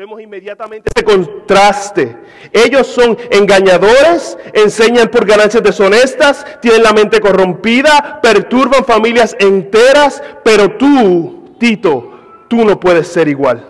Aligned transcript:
vemos 0.00 0.18
inmediatamente 0.22 0.90
ese 0.94 1.04
contraste. 1.04 2.16
Ellos 2.54 2.86
son 2.86 3.18
engañadores, 3.30 4.38
enseñan 4.54 5.08
por 5.08 5.26
ganancias 5.26 5.62
deshonestas, 5.62 6.46
tienen 6.62 6.84
la 6.84 6.94
mente 6.94 7.20
corrompida, 7.20 8.18
perturban 8.22 8.86
familias 8.86 9.36
enteras, 9.38 10.22
pero 10.42 10.78
tú, 10.78 11.54
Tito, 11.58 12.12
tú 12.48 12.64
no 12.64 12.80
puedes 12.80 13.08
ser 13.08 13.28
igual. 13.28 13.62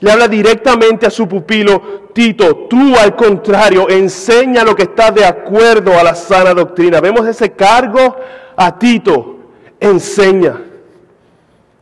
Le 0.00 0.12
habla 0.12 0.28
directamente 0.28 1.06
a 1.06 1.10
su 1.10 1.26
pupilo, 1.26 2.10
Tito, 2.12 2.66
tú 2.68 2.94
al 2.98 3.16
contrario, 3.16 3.88
enseña 3.88 4.64
lo 4.64 4.76
que 4.76 4.82
está 4.82 5.10
de 5.10 5.24
acuerdo 5.24 5.98
a 5.98 6.02
la 6.02 6.14
sana 6.14 6.52
doctrina. 6.52 7.00
Vemos 7.00 7.26
ese 7.26 7.52
cargo 7.52 8.16
a 8.54 8.78
Tito, 8.78 9.38
enseña. 9.80 10.60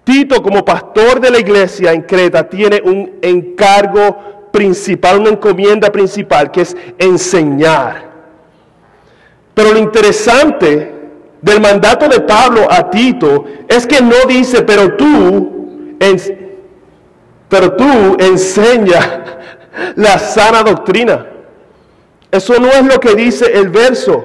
Tito 0.09 0.43
como 0.43 0.65
pastor 0.65 1.21
de 1.21 1.31
la 1.31 1.39
iglesia 1.39 1.93
en 1.93 2.01
Creta 2.01 2.49
tiene 2.49 2.81
un 2.83 3.19
encargo 3.21 4.49
principal, 4.51 5.21
una 5.21 5.29
encomienda 5.29 5.93
principal, 5.93 6.51
que 6.51 6.63
es 6.63 6.75
enseñar. 6.97 8.09
Pero 9.53 9.75
lo 9.75 9.79
interesante 9.79 10.95
del 11.43 11.61
mandato 11.61 12.09
de 12.09 12.21
Pablo 12.21 12.67
a 12.71 12.89
Tito 12.89 13.45
es 13.69 13.87
que 13.87 14.01
no 14.01 14.15
dice, 14.27 14.63
pero 14.63 14.97
tú, 14.97 15.99
pero 17.51 17.75
tú 17.75 18.17
enseña 18.19 19.25
la 19.95 20.19
sana 20.19 20.63
doctrina. 20.63 21.27
Eso 22.31 22.55
no 22.59 22.69
es 22.69 22.83
lo 22.83 22.99
que 22.99 23.15
dice 23.15 23.45
el 23.53 23.69
verso. 23.69 24.25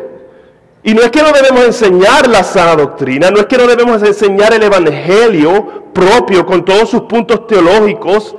Y 0.84 0.94
no 0.94 1.02
es 1.02 1.12
que 1.12 1.22
no 1.22 1.32
debemos 1.32 1.64
enseñar 1.64 2.28
la 2.28 2.44
sana 2.44 2.76
doctrina, 2.76 3.32
no 3.32 3.40
es 3.40 3.46
que 3.46 3.58
no 3.58 3.68
debemos 3.68 4.04
enseñar 4.04 4.54
el 4.54 4.64
Evangelio 4.64 5.84
propio 5.94 6.46
con 6.46 6.66
todos 6.66 6.90
sus 6.90 7.04
puntos 7.04 7.48
teológicos. 7.48 8.36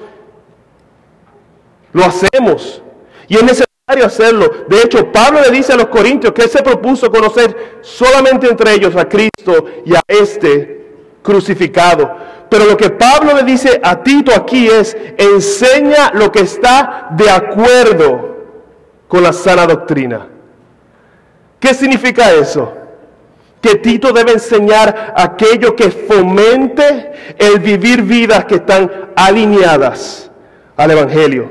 Lo 1.92 2.04
hacemos. 2.04 2.82
Y 3.28 3.36
es 3.36 3.42
necesario 3.42 4.04
hacerlo. 4.04 4.50
De 4.68 4.82
hecho, 4.82 5.10
Pablo 5.10 5.40
le 5.40 5.50
dice 5.50 5.72
a 5.72 5.76
los 5.76 5.86
corintios 5.86 6.34
que 6.34 6.42
él 6.42 6.50
se 6.50 6.62
propuso 6.62 7.10
conocer 7.10 7.78
solamente 7.80 8.46
entre 8.46 8.74
ellos 8.74 8.94
a 8.94 9.08
Cristo 9.08 9.64
y 9.86 9.94
a 9.94 10.02
este 10.06 10.92
crucificado. 11.22 12.14
Pero 12.50 12.66
lo 12.66 12.76
que 12.76 12.90
Pablo 12.90 13.34
le 13.34 13.42
dice 13.44 13.80
a 13.82 14.02
Tito 14.02 14.32
aquí 14.34 14.66
es, 14.66 14.94
enseña 15.16 16.12
lo 16.12 16.30
que 16.30 16.40
está 16.40 17.08
de 17.12 17.30
acuerdo 17.30 18.36
con 19.08 19.22
la 19.22 19.32
sana 19.32 19.66
doctrina. 19.66 20.33
¿Qué 21.64 21.72
significa 21.72 22.30
eso? 22.30 22.74
Que 23.62 23.76
Tito 23.76 24.12
debe 24.12 24.32
enseñar 24.32 25.14
aquello 25.16 25.74
que 25.74 25.90
fomente 25.90 27.10
el 27.38 27.58
vivir 27.58 28.02
vidas 28.02 28.44
que 28.44 28.56
están 28.56 28.92
alineadas 29.16 30.30
al 30.76 30.90
Evangelio. 30.90 31.50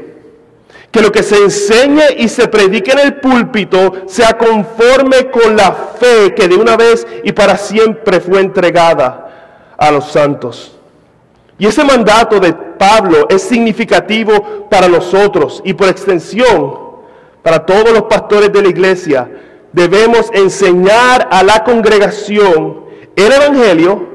Que 0.92 1.02
lo 1.02 1.12
que 1.12 1.24
se 1.24 1.38
enseñe 1.38 2.04
y 2.16 2.30
se 2.30 2.48
predique 2.48 2.92
en 2.92 3.00
el 3.00 3.16
púlpito 3.16 4.04
sea 4.06 4.38
conforme 4.38 5.32
con 5.32 5.56
la 5.56 5.72
fe 5.72 6.36
que 6.36 6.48
de 6.48 6.58
una 6.58 6.78
vez 6.78 7.08
y 7.24 7.32
para 7.32 7.58
siempre 7.58 8.20
fue 8.20 8.40
entregada 8.40 9.74
a 9.76 9.90
los 9.90 10.12
santos. 10.12 10.78
Y 11.58 11.66
ese 11.66 11.84
mandato 11.84 12.40
de 12.40 12.54
Pablo 12.54 13.26
es 13.30 13.42
significativo 13.42 14.70
para 14.70 14.88
nosotros 14.88 15.60
y 15.66 15.74
por 15.74 15.88
extensión 15.90 16.78
para 17.42 17.66
todos 17.66 17.90
los 17.92 18.04
pastores 18.04 18.54
de 18.54 18.62
la 18.62 18.70
iglesia 18.70 19.28
debemos 19.74 20.30
enseñar 20.34 21.28
a 21.32 21.44
la 21.44 21.64
congregación 21.64 22.86
el 23.16 23.32
Evangelio, 23.32 24.08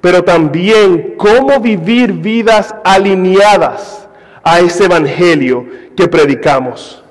pero 0.00 0.24
también 0.24 1.14
cómo 1.18 1.60
vivir 1.60 2.12
vidas 2.12 2.74
alineadas 2.84 4.08
a 4.42 4.60
ese 4.60 4.86
Evangelio 4.86 5.66
que 5.96 6.08
predicamos. 6.08 7.02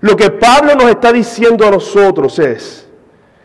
Lo 0.00 0.16
que 0.16 0.30
Pablo 0.30 0.74
nos 0.74 0.90
está 0.90 1.12
diciendo 1.12 1.66
a 1.66 1.70
nosotros 1.70 2.38
es 2.38 2.86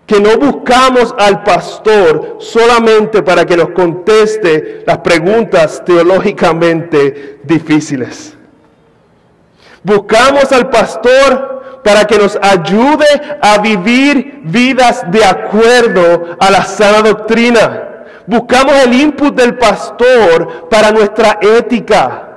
que 0.05 0.19
no 0.19 0.37
buscamos 0.37 1.15
al 1.17 1.43
pastor 1.43 2.37
solamente 2.39 3.23
para 3.23 3.45
que 3.45 3.55
nos 3.55 3.69
conteste 3.69 4.83
las 4.85 4.97
preguntas 4.97 5.83
teológicamente 5.85 7.39
difíciles. 7.43 8.35
Buscamos 9.83 10.51
al 10.51 10.69
pastor 10.69 11.50
para 11.83 12.05
que 12.05 12.17
nos 12.17 12.37
ayude 12.41 13.07
a 13.41 13.57
vivir 13.59 14.41
vidas 14.43 15.03
de 15.11 15.23
acuerdo 15.23 16.37
a 16.39 16.51
la 16.51 16.63
sana 16.63 17.01
doctrina. 17.01 17.87
Buscamos 18.27 18.73
el 18.85 18.93
input 18.93 19.35
del 19.35 19.57
pastor 19.57 20.69
para 20.69 20.91
nuestra 20.91 21.39
ética. 21.41 22.27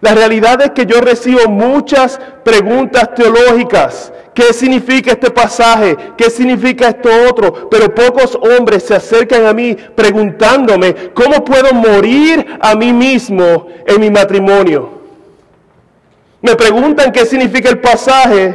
La 0.00 0.14
realidad 0.14 0.60
es 0.60 0.72
que 0.72 0.84
yo 0.84 1.00
recibo 1.00 1.48
muchas 1.48 2.20
preguntas 2.44 3.14
teológicas. 3.14 4.12
¿Qué 4.34 4.52
significa 4.52 5.12
este 5.12 5.30
pasaje? 5.30 5.96
¿Qué 6.16 6.28
significa 6.28 6.88
esto 6.88 7.08
otro? 7.30 7.70
Pero 7.70 7.94
pocos 7.94 8.34
hombres 8.34 8.82
se 8.82 8.94
acercan 8.94 9.46
a 9.46 9.54
mí 9.54 9.74
preguntándome, 9.94 11.12
¿cómo 11.14 11.42
puedo 11.44 11.72
morir 11.72 12.44
a 12.60 12.74
mí 12.74 12.92
mismo 12.92 13.68
en 13.86 14.00
mi 14.00 14.10
matrimonio? 14.10 15.03
Me 16.44 16.56
preguntan 16.56 17.10
qué 17.10 17.24
significa 17.24 17.70
el 17.70 17.80
pasaje, 17.80 18.54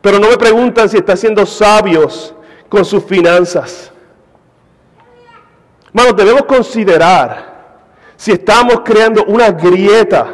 pero 0.00 0.18
no 0.18 0.28
me 0.28 0.36
preguntan 0.36 0.88
si 0.88 0.96
está 0.96 1.16
siendo 1.16 1.46
sabios 1.46 2.34
con 2.68 2.84
sus 2.84 3.04
finanzas. 3.04 3.92
Hermanos, 5.86 6.16
debemos 6.16 6.42
considerar 6.42 7.76
si 8.16 8.32
estamos 8.32 8.80
creando 8.84 9.24
una 9.26 9.52
grieta 9.52 10.26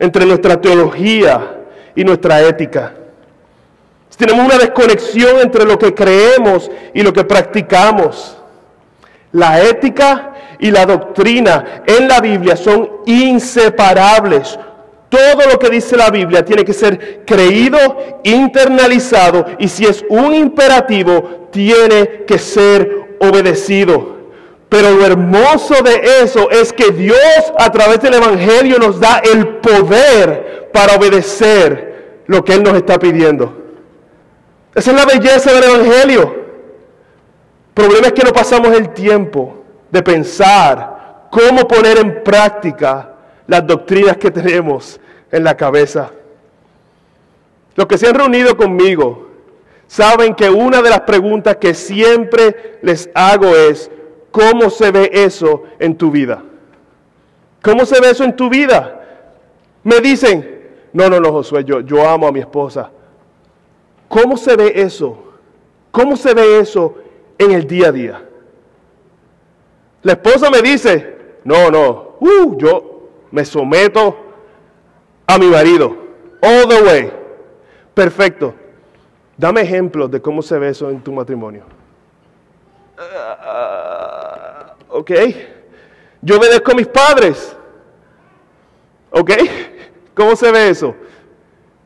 entre 0.00 0.26
nuestra 0.26 0.60
teología 0.60 1.60
y 1.94 2.02
nuestra 2.02 2.42
ética. 2.42 2.94
Si 4.08 4.18
tenemos 4.18 4.44
una 4.44 4.58
desconexión 4.58 5.38
entre 5.38 5.64
lo 5.64 5.78
que 5.78 5.94
creemos 5.94 6.68
y 6.92 7.00
lo 7.02 7.12
que 7.12 7.22
practicamos. 7.22 8.36
La 9.30 9.60
ética 9.62 10.34
y 10.58 10.72
la 10.72 10.84
doctrina 10.84 11.84
en 11.86 12.08
la 12.08 12.20
Biblia 12.20 12.56
son 12.56 12.90
inseparables. 13.06 14.58
Todo 15.08 15.48
lo 15.50 15.58
que 15.58 15.70
dice 15.70 15.96
la 15.96 16.10
Biblia 16.10 16.44
tiene 16.44 16.64
que 16.64 16.74
ser 16.74 17.24
creído, 17.24 17.78
internalizado 18.24 19.46
y 19.58 19.68
si 19.68 19.86
es 19.86 20.04
un 20.08 20.34
imperativo, 20.34 21.48
tiene 21.50 22.24
que 22.26 22.38
ser 22.38 23.16
obedecido. 23.20 24.18
Pero 24.68 24.90
lo 24.90 25.06
hermoso 25.06 25.82
de 25.82 26.22
eso 26.22 26.50
es 26.50 26.74
que 26.74 26.90
Dios 26.90 27.52
a 27.58 27.72
través 27.72 28.00
del 28.02 28.14
Evangelio 28.14 28.78
nos 28.78 29.00
da 29.00 29.18
el 29.18 29.56
poder 29.56 30.68
para 30.72 30.96
obedecer 30.96 32.22
lo 32.26 32.44
que 32.44 32.52
Él 32.52 32.62
nos 32.62 32.74
está 32.74 32.98
pidiendo. 32.98 33.56
Esa 34.74 34.90
es 34.90 34.96
la 34.96 35.06
belleza 35.06 35.52
del 35.52 35.64
Evangelio. 35.64 36.34
El 37.68 37.74
problema 37.74 38.08
es 38.08 38.12
que 38.12 38.24
no 38.24 38.32
pasamos 38.32 38.76
el 38.76 38.90
tiempo 38.90 39.64
de 39.90 40.02
pensar 40.02 41.28
cómo 41.30 41.66
poner 41.66 41.98
en 41.98 42.22
práctica 42.22 43.07
las 43.48 43.66
doctrinas 43.66 44.16
que 44.18 44.30
tenemos 44.30 45.00
en 45.32 45.42
la 45.42 45.56
cabeza. 45.56 46.12
Los 47.74 47.86
que 47.86 47.98
se 47.98 48.06
han 48.06 48.14
reunido 48.14 48.56
conmigo 48.56 49.26
saben 49.88 50.34
que 50.34 50.48
una 50.50 50.82
de 50.82 50.90
las 50.90 51.00
preguntas 51.00 51.56
que 51.56 51.74
siempre 51.74 52.78
les 52.82 53.10
hago 53.14 53.56
es, 53.56 53.90
¿cómo 54.30 54.70
se 54.70 54.90
ve 54.90 55.10
eso 55.12 55.64
en 55.78 55.96
tu 55.96 56.10
vida? 56.10 56.42
¿Cómo 57.62 57.86
se 57.86 58.00
ve 58.00 58.10
eso 58.10 58.22
en 58.22 58.36
tu 58.36 58.50
vida? 58.50 59.00
Me 59.82 60.00
dicen, 60.00 60.68
no, 60.92 61.08
no, 61.08 61.18
no, 61.18 61.32
Josué, 61.32 61.64
yo, 61.64 61.80
yo 61.80 62.06
amo 62.06 62.28
a 62.28 62.32
mi 62.32 62.40
esposa. 62.40 62.90
¿Cómo 64.08 64.36
se 64.36 64.56
ve 64.56 64.72
eso? 64.74 65.18
¿Cómo 65.90 66.16
se 66.16 66.34
ve 66.34 66.60
eso 66.60 66.96
en 67.38 67.52
el 67.52 67.66
día 67.66 67.88
a 67.88 67.92
día? 67.92 68.24
La 70.02 70.12
esposa 70.12 70.50
me 70.50 70.60
dice, 70.60 71.16
no, 71.44 71.70
no, 71.70 72.16
uh, 72.20 72.56
yo, 72.58 72.87
me 73.30 73.44
someto 73.44 74.16
a 75.26 75.38
mi 75.38 75.46
marido. 75.46 75.96
All 76.40 76.68
the 76.68 76.82
way. 76.82 77.12
Perfecto. 77.94 78.54
Dame 79.36 79.62
ejemplos 79.62 80.10
de 80.10 80.20
cómo 80.20 80.42
se 80.42 80.58
ve 80.58 80.70
eso 80.70 80.90
en 80.90 81.02
tu 81.02 81.12
matrimonio. 81.12 81.64
Uh, 82.98 84.98
ok. 84.98 85.10
Yo 86.20 86.38
obedezco 86.38 86.72
a 86.72 86.74
mis 86.74 86.88
padres. 86.88 87.56
Ok. 89.10 89.30
¿Cómo 90.14 90.34
se 90.34 90.50
ve 90.50 90.70
eso? 90.70 90.94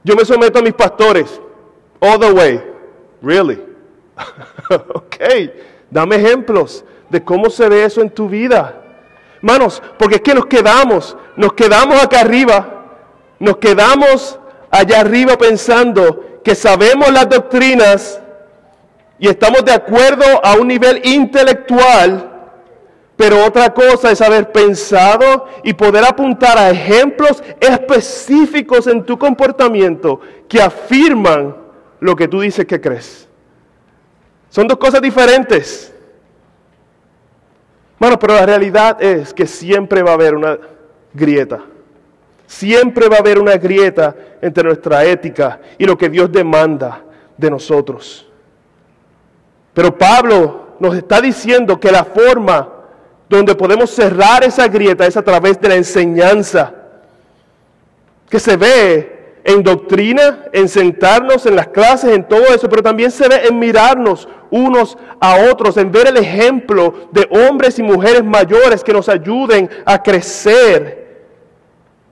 Yo 0.04 0.16
me 0.16 0.24
someto 0.24 0.58
a 0.58 0.62
mis 0.62 0.74
pastores. 0.74 1.40
All 2.00 2.18
the 2.18 2.32
way. 2.32 2.62
Really? 3.20 3.62
ok. 4.70 5.16
Dame 5.90 6.16
ejemplos 6.16 6.84
de 7.10 7.22
cómo 7.22 7.50
se 7.50 7.68
ve 7.68 7.84
eso 7.84 8.00
en 8.00 8.10
tu 8.10 8.28
vida. 8.28 8.81
Hermanos, 9.42 9.82
porque 9.98 10.16
es 10.16 10.20
que 10.20 10.34
nos 10.34 10.46
quedamos, 10.46 11.16
nos 11.36 11.52
quedamos 11.54 12.00
acá 12.00 12.20
arriba, 12.20 12.84
nos 13.40 13.56
quedamos 13.56 14.38
allá 14.70 15.00
arriba 15.00 15.36
pensando 15.36 16.40
que 16.44 16.54
sabemos 16.54 17.12
las 17.12 17.28
doctrinas 17.28 18.20
y 19.18 19.28
estamos 19.28 19.64
de 19.64 19.72
acuerdo 19.72 20.24
a 20.44 20.54
un 20.54 20.68
nivel 20.68 21.00
intelectual, 21.04 22.28
Pero 23.14 23.44
otra 23.44 23.72
cosa 23.72 24.10
es 24.10 24.20
haber 24.20 24.50
pensado 24.50 25.46
y 25.62 25.74
poder 25.74 26.02
apuntar 26.04 26.56
a 26.58 26.70
ejemplos 26.70 27.42
específicos 27.60 28.86
en 28.86 29.04
tu 29.04 29.18
comportamiento 29.18 30.18
que 30.48 30.60
afirman 30.60 31.54
lo 32.00 32.16
que 32.16 32.26
tú 32.26 32.40
dices 32.40 32.64
que 32.64 32.80
crees. 32.80 33.28
Son 34.48 34.66
dos 34.66 34.78
cosas 34.78 35.00
diferentes. 35.02 35.91
Bueno, 38.02 38.18
pero 38.18 38.34
la 38.34 38.44
realidad 38.44 39.00
es 39.00 39.32
que 39.32 39.46
siempre 39.46 40.02
va 40.02 40.10
a 40.10 40.14
haber 40.14 40.34
una 40.34 40.58
grieta. 41.14 41.60
Siempre 42.48 43.08
va 43.08 43.18
a 43.18 43.20
haber 43.20 43.38
una 43.38 43.56
grieta 43.56 44.16
entre 44.40 44.64
nuestra 44.64 45.04
ética 45.04 45.60
y 45.78 45.84
lo 45.84 45.96
que 45.96 46.08
Dios 46.08 46.32
demanda 46.32 47.00
de 47.36 47.48
nosotros. 47.48 48.28
Pero 49.72 49.96
Pablo 49.96 50.74
nos 50.80 50.96
está 50.96 51.20
diciendo 51.20 51.78
que 51.78 51.92
la 51.92 52.02
forma 52.02 52.68
donde 53.28 53.54
podemos 53.54 53.88
cerrar 53.90 54.42
esa 54.42 54.66
grieta 54.66 55.06
es 55.06 55.16
a 55.16 55.22
través 55.22 55.60
de 55.60 55.68
la 55.68 55.76
enseñanza, 55.76 56.74
que 58.28 58.40
se 58.40 58.56
ve 58.56 59.21
en 59.44 59.62
doctrina, 59.62 60.44
en 60.52 60.68
sentarnos 60.68 61.46
en 61.46 61.56
las 61.56 61.68
clases, 61.68 62.12
en 62.12 62.26
todo 62.26 62.44
eso, 62.54 62.68
pero 62.68 62.82
también 62.82 63.10
se 63.10 63.28
ve 63.28 63.46
en 63.48 63.58
mirarnos 63.58 64.28
unos 64.50 64.96
a 65.20 65.50
otros, 65.50 65.76
en 65.76 65.90
ver 65.90 66.08
el 66.08 66.16
ejemplo 66.16 67.08
de 67.10 67.28
hombres 67.30 67.78
y 67.78 67.82
mujeres 67.82 68.22
mayores 68.22 68.84
que 68.84 68.92
nos 68.92 69.08
ayuden 69.08 69.68
a 69.84 70.02
crecer 70.02 71.02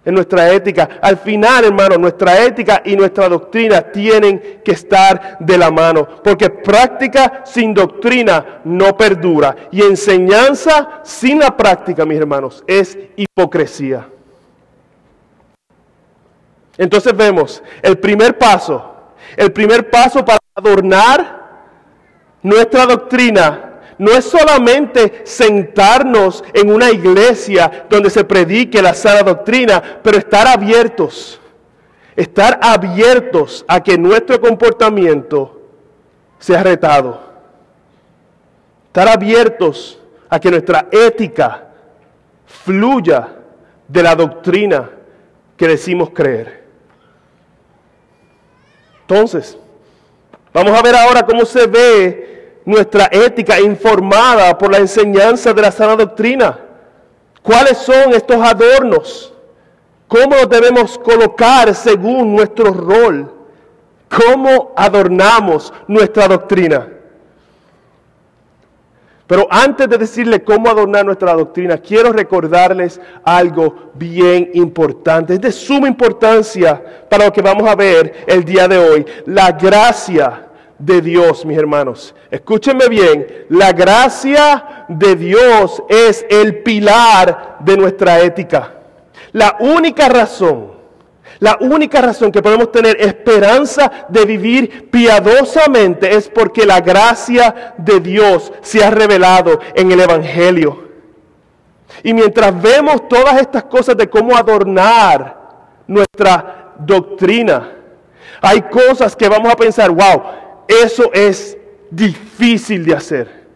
en 0.04 0.14
nuestra 0.14 0.50
ética. 0.52 0.88
Al 1.02 1.18
final, 1.18 1.64
hermano, 1.64 1.96
nuestra 1.96 2.42
ética 2.44 2.82
y 2.84 2.96
nuestra 2.96 3.28
doctrina 3.28 3.82
tienen 3.82 4.60
que 4.64 4.72
estar 4.72 5.36
de 5.38 5.58
la 5.58 5.70
mano, 5.70 6.06
porque 6.24 6.50
práctica 6.50 7.42
sin 7.44 7.74
doctrina 7.74 8.60
no 8.64 8.96
perdura 8.96 9.54
y 9.70 9.82
enseñanza 9.82 11.00
sin 11.04 11.38
la 11.38 11.56
práctica, 11.56 12.04
mis 12.04 12.18
hermanos, 12.18 12.64
es 12.66 12.98
hipocresía. 13.16 14.08
Entonces 16.80 17.14
vemos 17.14 17.62
el 17.82 17.98
primer 17.98 18.38
paso, 18.38 18.82
el 19.36 19.52
primer 19.52 19.90
paso 19.90 20.24
para 20.24 20.38
adornar 20.54 21.40
nuestra 22.42 22.86
doctrina 22.86 23.80
no 23.98 24.10
es 24.12 24.24
solamente 24.24 25.20
sentarnos 25.26 26.42
en 26.54 26.72
una 26.72 26.90
iglesia 26.90 27.84
donde 27.90 28.08
se 28.08 28.24
predique 28.24 28.80
la 28.80 28.94
sana 28.94 29.22
doctrina, 29.22 30.00
pero 30.02 30.16
estar 30.16 30.46
abiertos, 30.48 31.38
estar 32.16 32.58
abiertos 32.62 33.62
a 33.68 33.82
que 33.82 33.98
nuestro 33.98 34.40
comportamiento 34.40 35.60
sea 36.38 36.62
retado, 36.62 37.20
estar 38.86 39.06
abiertos 39.06 40.00
a 40.30 40.40
que 40.40 40.50
nuestra 40.50 40.86
ética 40.90 41.66
fluya 42.46 43.28
de 43.86 44.02
la 44.02 44.14
doctrina 44.14 44.88
que 45.58 45.68
decimos 45.68 46.08
creer. 46.08 46.59
Entonces, 49.10 49.58
vamos 50.54 50.78
a 50.78 50.82
ver 50.82 50.94
ahora 50.94 51.26
cómo 51.26 51.44
se 51.44 51.66
ve 51.66 52.60
nuestra 52.64 53.08
ética 53.10 53.60
informada 53.60 54.56
por 54.56 54.70
la 54.70 54.78
enseñanza 54.78 55.52
de 55.52 55.62
la 55.62 55.72
sana 55.72 55.96
doctrina. 55.96 56.56
¿Cuáles 57.42 57.78
son 57.78 58.14
estos 58.14 58.36
adornos? 58.36 59.34
¿Cómo 60.06 60.36
los 60.36 60.48
debemos 60.48 60.96
colocar 60.96 61.74
según 61.74 62.36
nuestro 62.36 62.72
rol? 62.72 63.34
¿Cómo 64.08 64.72
adornamos 64.76 65.72
nuestra 65.88 66.28
doctrina? 66.28 66.86
Pero 69.30 69.46
antes 69.48 69.88
de 69.88 69.96
decirle 69.96 70.42
cómo 70.42 70.68
adornar 70.68 71.06
nuestra 71.06 71.34
doctrina, 71.34 71.78
quiero 71.78 72.12
recordarles 72.12 73.00
algo 73.22 73.92
bien 73.94 74.50
importante. 74.54 75.34
Es 75.34 75.40
de 75.40 75.52
suma 75.52 75.86
importancia 75.86 77.06
para 77.08 77.26
lo 77.26 77.32
que 77.32 77.40
vamos 77.40 77.70
a 77.70 77.76
ver 77.76 78.24
el 78.26 78.44
día 78.44 78.66
de 78.66 78.76
hoy. 78.76 79.06
La 79.26 79.52
gracia 79.52 80.48
de 80.76 81.00
Dios, 81.00 81.46
mis 81.46 81.56
hermanos. 81.56 82.12
Escúchenme 82.28 82.88
bien, 82.88 83.46
la 83.50 83.72
gracia 83.72 84.86
de 84.88 85.14
Dios 85.14 85.80
es 85.88 86.26
el 86.28 86.64
pilar 86.64 87.58
de 87.60 87.76
nuestra 87.76 88.18
ética. 88.18 88.74
La 89.30 89.58
única 89.60 90.08
razón, 90.08 90.69
la 91.40 91.56
única 91.58 92.02
razón 92.02 92.30
que 92.30 92.42
podemos 92.42 92.70
tener 92.70 93.00
esperanza 93.00 93.90
de 94.10 94.26
vivir 94.26 94.90
piadosamente 94.90 96.14
es 96.14 96.28
porque 96.28 96.66
la 96.66 96.80
gracia 96.80 97.74
de 97.78 97.98
Dios 97.98 98.52
se 98.60 98.84
ha 98.84 98.90
revelado 98.90 99.58
en 99.74 99.90
el 99.90 100.00
Evangelio. 100.00 100.90
Y 102.02 102.12
mientras 102.12 102.60
vemos 102.60 103.08
todas 103.08 103.40
estas 103.40 103.64
cosas 103.64 103.96
de 103.96 104.08
cómo 104.08 104.36
adornar 104.36 105.40
nuestra 105.86 106.74
doctrina, 106.78 107.70
hay 108.42 108.60
cosas 108.62 109.16
que 109.16 109.28
vamos 109.28 109.50
a 109.50 109.56
pensar, 109.56 109.90
wow, 109.90 110.22
eso 110.68 111.10
es 111.12 111.56
difícil 111.90 112.84
de 112.84 112.94
hacer. 112.94 113.46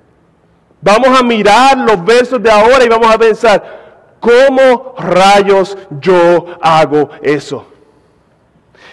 Vamos 0.80 1.18
a 1.18 1.22
mirar 1.22 1.76
los 1.76 2.02
versos 2.02 2.42
de 2.42 2.50
ahora 2.50 2.82
y 2.82 2.88
vamos 2.88 3.14
a 3.14 3.18
pensar, 3.18 4.16
¿cómo 4.20 4.94
rayos 4.98 5.76
yo 6.00 6.46
hago 6.62 7.10
eso? 7.22 7.73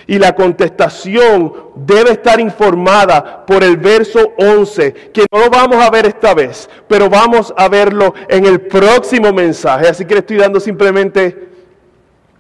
Y 0.07 0.17
la 0.17 0.33
contestación 0.35 1.53
debe 1.75 2.11
estar 2.11 2.39
informada 2.39 3.45
por 3.45 3.63
el 3.63 3.77
verso 3.77 4.33
11, 4.37 4.93
que 5.13 5.25
no 5.31 5.39
lo 5.39 5.49
vamos 5.49 5.77
a 5.77 5.89
ver 5.89 6.05
esta 6.05 6.33
vez, 6.33 6.69
pero 6.87 7.09
vamos 7.09 7.53
a 7.55 7.67
verlo 7.69 8.13
en 8.27 8.45
el 8.45 8.61
próximo 8.61 9.31
mensaje. 9.31 9.87
Así 9.87 10.05
que 10.05 10.15
le 10.15 10.19
estoy 10.21 10.37
dando 10.37 10.59
simplemente 10.59 11.49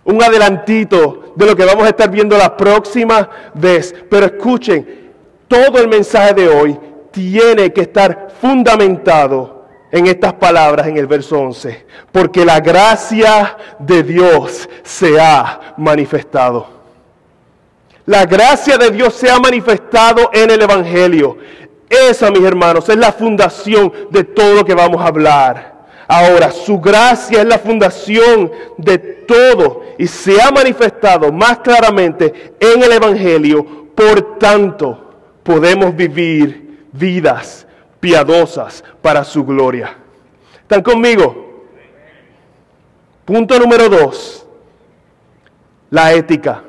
un 0.03 0.21
adelantito 0.21 1.33
de 1.35 1.45
lo 1.45 1.55
que 1.55 1.65
vamos 1.65 1.85
a 1.85 1.89
estar 1.89 2.09
viendo 2.09 2.37
la 2.37 2.55
próxima 2.57 3.29
vez. 3.53 3.93
Pero 4.09 4.25
escuchen, 4.25 5.11
todo 5.47 5.79
el 5.79 5.87
mensaje 5.87 6.33
de 6.33 6.47
hoy 6.47 6.79
tiene 7.11 7.71
que 7.71 7.81
estar 7.81 8.29
fundamentado 8.39 9.61
en 9.91 10.07
estas 10.07 10.33
palabras 10.33 10.87
en 10.87 10.97
el 10.97 11.05
verso 11.05 11.39
11, 11.39 11.85
porque 12.11 12.45
la 12.45 12.59
gracia 12.61 13.57
de 13.77 14.03
Dios 14.03 14.69
se 14.83 15.19
ha 15.19 15.73
manifestado. 15.77 16.80
La 18.05 18.25
gracia 18.25 18.77
de 18.77 18.89
Dios 18.89 19.13
se 19.13 19.29
ha 19.29 19.39
manifestado 19.39 20.29
en 20.33 20.49
el 20.49 20.61
Evangelio. 20.61 21.37
Esa, 21.89 22.31
mis 22.31 22.43
hermanos, 22.43 22.87
es 22.89 22.97
la 22.97 23.11
fundación 23.11 23.91
de 24.09 24.23
todo 24.23 24.55
lo 24.55 24.65
que 24.65 24.73
vamos 24.73 25.01
a 25.01 25.07
hablar. 25.07 25.71
Ahora, 26.07 26.51
su 26.51 26.79
gracia 26.79 27.41
es 27.41 27.47
la 27.47 27.59
fundación 27.59 28.51
de 28.77 28.97
todo 28.97 29.83
y 29.97 30.07
se 30.07 30.41
ha 30.41 30.51
manifestado 30.51 31.31
más 31.31 31.59
claramente 31.59 32.53
en 32.59 32.83
el 32.83 32.91
Evangelio. 32.93 33.87
Por 33.95 34.37
tanto, 34.37 35.11
podemos 35.43 35.95
vivir 35.95 36.87
vidas 36.91 37.67
piadosas 37.99 38.83
para 39.01 39.23
su 39.23 39.45
gloria. 39.45 39.95
¿Están 40.61 40.81
conmigo? 40.81 41.65
Punto 43.25 43.59
número 43.59 43.87
dos, 43.87 44.45
la 45.89 46.13
ética. 46.13 46.63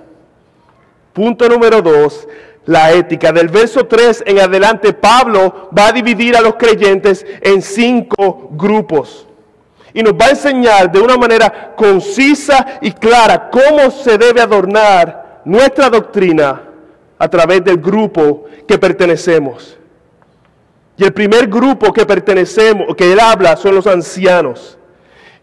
Punto 1.13 1.49
número 1.49 1.83
dos, 1.83 2.27
la 2.67 2.93
ética. 2.93 3.33
Del 3.33 3.49
verso 3.49 3.87
3 3.87 4.25
en 4.27 4.41
adelante, 4.41 4.93
Pablo 4.93 5.71
va 5.77 5.89
a 5.89 5.93
dividir 5.93 6.37
a 6.37 6.41
los 6.41 6.55
creyentes 6.55 7.25
en 7.41 7.61
cinco 7.61 8.49
grupos. 8.53 9.27
Y 9.95 10.03
nos 10.03 10.15
va 10.15 10.27
a 10.27 10.31
enseñar 10.31 10.91
de 10.91 11.01
una 11.01 11.19
manera 11.19 11.75
concisa 11.77 12.79
y 12.81 12.93
clara 12.93 13.51
cómo 13.51 13.91
se 13.91 14.17
debe 14.17 14.41
adornar 14.41 15.43
nuestra 15.45 15.91
doctrina 15.91 16.63
a 17.19 17.29
través 17.29 17.63
del 17.63 17.77
grupo 17.77 18.45
que 18.67 18.79
pertenecemos. 18.79 19.77
Y 20.97 21.05
el 21.05 21.13
primer 21.13 21.47
grupo 21.47 21.93
que 21.93 22.07
pertenecemos, 22.07 22.95
que 22.97 23.13
él 23.13 23.21
habla, 23.21 23.57
son 23.57 23.75
los 23.75 23.87
ancianos. 23.87 24.79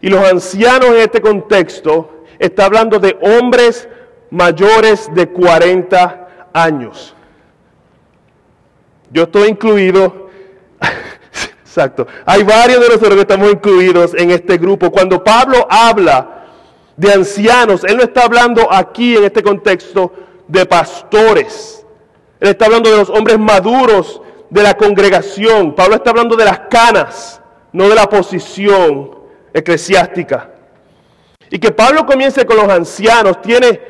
Y 0.00 0.08
los 0.08 0.24
ancianos 0.24 0.90
en 0.90 0.96
este 0.96 1.20
contexto 1.20 2.24
está 2.38 2.64
hablando 2.64 2.98
de 2.98 3.18
hombres 3.20 3.88
mayores 4.30 5.12
de 5.14 5.28
40 5.28 6.28
años. 6.52 7.14
Yo 9.10 9.24
estoy 9.24 9.48
incluido, 9.48 10.28
exacto, 11.60 12.06
hay 12.24 12.42
varios 12.42 12.80
de 12.80 12.88
nosotros 12.88 13.14
que 13.14 13.20
estamos 13.20 13.50
incluidos 13.50 14.14
en 14.14 14.30
este 14.30 14.56
grupo. 14.56 14.90
Cuando 14.90 15.22
Pablo 15.22 15.66
habla 15.68 16.44
de 16.96 17.12
ancianos, 17.12 17.82
él 17.84 17.96
no 17.96 18.04
está 18.04 18.24
hablando 18.24 18.72
aquí 18.72 19.16
en 19.16 19.24
este 19.24 19.42
contexto 19.42 20.12
de 20.46 20.66
pastores. 20.66 21.84
Él 22.38 22.48
está 22.48 22.66
hablando 22.66 22.90
de 22.90 22.98
los 22.98 23.10
hombres 23.10 23.38
maduros 23.38 24.20
de 24.48 24.62
la 24.62 24.76
congregación. 24.76 25.74
Pablo 25.74 25.96
está 25.96 26.10
hablando 26.10 26.36
de 26.36 26.44
las 26.44 26.60
canas, 26.70 27.40
no 27.72 27.88
de 27.88 27.94
la 27.94 28.08
posición 28.08 29.10
eclesiástica. 29.52 30.50
Y 31.50 31.58
que 31.58 31.70
Pablo 31.72 32.06
comience 32.06 32.44
con 32.46 32.56
los 32.56 32.68
ancianos 32.68 33.40
tiene, 33.42 33.80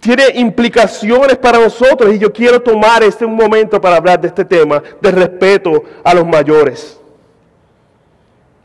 tiene 0.00 0.24
implicaciones 0.34 1.36
para 1.36 1.58
nosotros 1.58 2.14
y 2.14 2.18
yo 2.18 2.32
quiero 2.32 2.60
tomar 2.60 3.02
este 3.02 3.26
momento 3.26 3.80
para 3.80 3.96
hablar 3.96 4.20
de 4.20 4.28
este 4.28 4.44
tema, 4.44 4.82
de 5.00 5.10
respeto 5.10 5.82
a 6.04 6.14
los 6.14 6.26
mayores. 6.26 7.00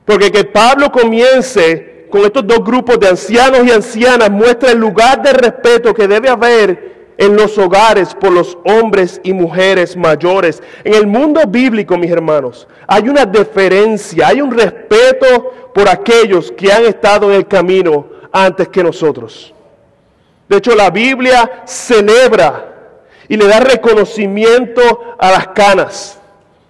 Porque 0.05 0.31
que 0.31 0.43
Pablo 0.43 0.91
comience 0.91 2.07
con 2.09 2.21
estos 2.21 2.45
dos 2.45 2.63
grupos 2.63 2.99
de 2.99 3.07
ancianos 3.07 3.65
y 3.65 3.71
ancianas 3.71 4.29
muestra 4.29 4.71
el 4.71 4.77
lugar 4.77 5.21
de 5.21 5.33
respeto 5.33 5.93
que 5.93 6.07
debe 6.07 6.29
haber 6.29 6.91
en 7.17 7.35
los 7.35 7.57
hogares 7.57 8.15
por 8.15 8.31
los 8.31 8.57
hombres 8.65 9.21
y 9.23 9.31
mujeres 9.33 9.95
mayores. 9.95 10.61
En 10.83 10.93
el 10.93 11.07
mundo 11.07 11.41
bíblico, 11.47 11.97
mis 11.97 12.11
hermanos, 12.11 12.67
hay 12.87 13.07
una 13.09 13.25
deferencia, 13.25 14.27
hay 14.27 14.41
un 14.41 14.51
respeto 14.51 15.69
por 15.73 15.87
aquellos 15.87 16.51
que 16.51 16.71
han 16.71 16.83
estado 16.85 17.29
en 17.29 17.37
el 17.37 17.47
camino 17.47 18.07
antes 18.31 18.67
que 18.67 18.83
nosotros. 18.83 19.53
De 20.51 20.57
hecho, 20.57 20.75
la 20.75 20.89
Biblia 20.89 21.63
celebra 21.63 22.65
y 23.29 23.37
le 23.37 23.47
da 23.47 23.61
reconocimiento 23.61 25.15
a 25.17 25.31
las 25.31 25.47
canas. 25.47 26.19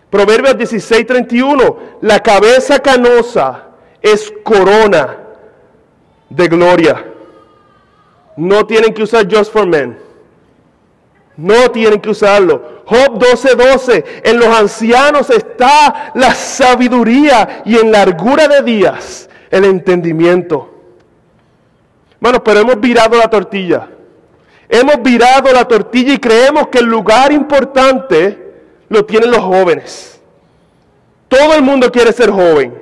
Proverbios 0.07 0.55
16, 0.55 1.07
31, 1.07 1.79
la 2.01 2.19
cabeza 2.19 2.77
canosa 2.77 3.69
es 3.99 4.31
corona 4.43 5.17
de 6.29 6.47
gloria. 6.47 7.03
No 8.37 8.67
tienen 8.67 8.93
que 8.93 9.01
usar 9.01 9.25
Just 9.27 9.51
for 9.51 9.65
Men. 9.65 9.97
No 11.35 11.71
tienen 11.71 11.99
que 11.99 12.11
usarlo. 12.11 12.83
Job 12.85 13.17
12:12. 13.17 13.55
12, 13.55 14.05
en 14.25 14.37
los 14.37 14.49
ancianos 14.49 15.31
está 15.31 16.11
la 16.13 16.35
sabiduría 16.35 17.63
y 17.65 17.77
en 17.77 17.91
largura 17.91 18.47
de 18.47 18.61
días 18.61 19.27
el 19.49 19.65
entendimiento. 19.65 20.70
Bueno, 22.21 22.41
pero 22.43 22.59
hemos 22.59 22.79
virado 22.79 23.17
la 23.17 23.27
tortilla. 23.27 23.89
Hemos 24.69 25.01
virado 25.01 25.51
la 25.51 25.65
tortilla 25.65 26.13
y 26.13 26.19
creemos 26.19 26.67
que 26.67 26.77
el 26.77 26.85
lugar 26.85 27.33
importante 27.33 28.53
lo 28.87 29.03
tienen 29.03 29.31
los 29.31 29.39
jóvenes. 29.39 30.21
Todo 31.27 31.55
el 31.55 31.63
mundo 31.63 31.91
quiere 31.91 32.13
ser 32.13 32.29
joven. 32.29 32.79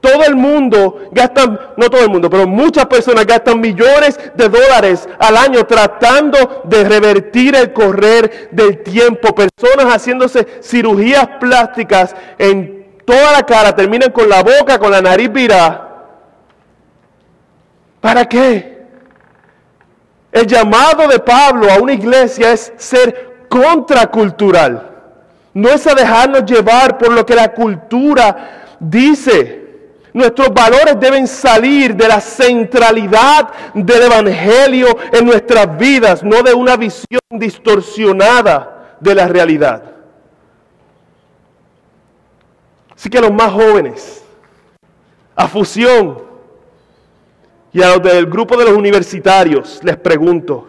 Todo 0.00 0.22
el 0.24 0.36
mundo 0.36 1.08
gasta, 1.10 1.72
no 1.76 1.90
todo 1.90 2.02
el 2.02 2.10
mundo, 2.10 2.30
pero 2.30 2.46
muchas 2.46 2.86
personas 2.86 3.26
gastan 3.26 3.60
millones 3.60 4.20
de 4.36 4.48
dólares 4.48 5.08
al 5.18 5.36
año 5.36 5.66
tratando 5.66 6.62
de 6.64 6.84
revertir 6.84 7.56
el 7.56 7.72
correr 7.72 8.50
del 8.52 8.84
tiempo. 8.84 9.34
Personas 9.34 9.92
haciéndose 9.92 10.46
cirugías 10.62 11.26
plásticas 11.40 12.14
en 12.38 13.00
toda 13.04 13.32
la 13.32 13.42
cara, 13.42 13.74
terminan 13.74 14.12
con 14.12 14.28
la 14.28 14.44
boca, 14.44 14.78
con 14.78 14.92
la 14.92 15.02
nariz 15.02 15.32
virada. 15.32 15.82
¿Para 18.00 18.26
qué? 18.26 18.75
El 20.36 20.46
llamado 20.46 21.08
de 21.08 21.18
Pablo 21.18 21.72
a 21.72 21.78
una 21.78 21.94
iglesia 21.94 22.52
es 22.52 22.70
ser 22.76 23.46
contracultural. 23.48 24.86
No 25.54 25.70
es 25.70 25.86
a 25.86 25.94
dejarnos 25.94 26.44
llevar 26.44 26.98
por 26.98 27.10
lo 27.10 27.24
que 27.24 27.34
la 27.34 27.54
cultura 27.54 28.76
dice. 28.78 29.64
Nuestros 30.12 30.52
valores 30.52 31.00
deben 31.00 31.26
salir 31.26 31.96
de 31.96 32.06
la 32.06 32.20
centralidad 32.20 33.48
del 33.72 34.02
Evangelio 34.02 34.94
en 35.10 35.24
nuestras 35.24 35.74
vidas, 35.78 36.22
no 36.22 36.42
de 36.42 36.52
una 36.52 36.76
visión 36.76 37.22
distorsionada 37.30 38.98
de 39.00 39.14
la 39.14 39.28
realidad. 39.28 39.84
Así 42.94 43.08
que 43.08 43.22
los 43.22 43.32
más 43.32 43.52
jóvenes, 43.52 44.22
a 45.34 45.48
fusión, 45.48 46.25
y 47.76 47.82
a 47.82 47.90
los 47.90 48.02
del 48.02 48.24
grupo 48.24 48.56
de 48.56 48.64
los 48.64 48.72
universitarios 48.72 49.80
les 49.82 49.98
pregunto, 49.98 50.66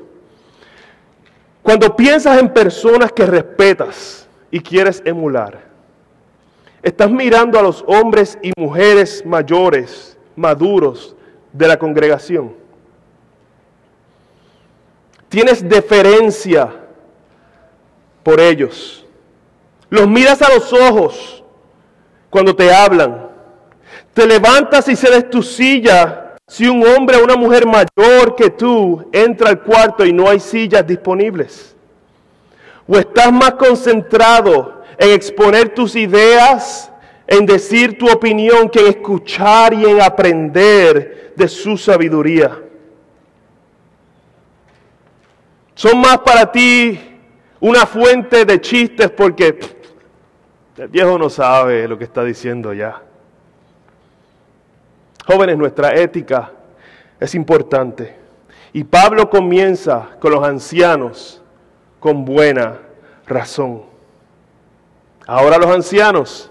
cuando 1.64 1.96
piensas 1.96 2.38
en 2.38 2.54
personas 2.54 3.14
que 3.14 3.26
respetas 3.26 4.28
y 4.52 4.60
quieres 4.60 5.02
emular, 5.06 5.70
estás 6.84 7.10
mirando 7.10 7.58
a 7.58 7.62
los 7.62 7.82
hombres 7.88 8.38
y 8.44 8.52
mujeres 8.58 9.26
mayores, 9.26 10.18
maduros 10.36 11.16
de 11.54 11.70
la 11.70 11.80
congregación. 11.80 12.54
Tienes 15.30 15.66
deferencia 15.66 16.74
por 18.22 18.42
ellos. 18.42 19.06
Los 19.90 20.10
miras 20.10 20.42
a 20.42 20.54
los 20.54 20.74
ojos 20.74 21.42
cuando 22.30 22.54
te 22.54 22.70
hablan. 22.70 23.30
Te 24.14 24.28
levantas 24.28 24.90
y 24.90 24.96
cedes 24.98 25.30
tu 25.30 25.42
silla 25.42 26.26
si 26.48 26.66
un 26.66 26.86
hombre 26.88 27.18
o 27.18 27.24
una 27.26 27.36
mujer 27.36 27.66
mayor 27.66 28.36
que 28.36 28.50
tú 28.50 29.10
entra 29.12 29.50
al 29.50 29.62
cuarto 29.62 30.06
y 30.06 30.14
no 30.14 30.30
hay 30.30 30.40
sillas 30.40 30.88
disponibles, 30.88 31.76
o 32.88 32.98
estás 32.98 33.32
más 33.34 33.54
concentrado 33.54 34.82
en 34.98 35.12
exponer 35.12 35.70
tus 35.76 35.96
ideas, 35.96 36.90
en 37.28 37.46
decir 37.46 37.98
tu 37.98 38.10
opinión, 38.10 38.70
que 38.70 38.80
en 38.80 38.88
escuchar 38.88 39.74
y 39.74 39.86
en 39.86 40.02
aprender 40.02 41.34
de 41.36 41.48
su 41.50 41.78
sabiduría. 41.78 42.58
Son 45.76 46.00
más 46.00 46.20
para 46.20 46.50
ti 46.50 46.98
una 47.60 47.86
fuente 47.86 48.46
de 48.46 48.62
chistes 48.62 49.12
porque 49.12 49.60
el 50.78 50.88
viejo 50.88 51.20
no 51.20 51.30
sabe 51.30 51.88
lo 51.88 51.98
que 51.98 52.06
está 52.06 52.24
diciendo 52.24 52.74
ya. 52.74 53.02
Jóvenes, 55.28 55.58
nuestra 55.58 55.94
ética 55.94 56.52
es 57.20 57.36
importante. 57.36 58.16
Y 58.72 58.86
Pablo 58.86 59.30
comienza 59.30 60.12
con 60.22 60.32
los 60.32 60.42
ancianos 60.42 61.42
con 62.00 62.24
buena 62.24 62.80
razón. 63.26 63.84
Ahora 65.26 65.58
los 65.58 65.68
ancianos, 65.68 66.50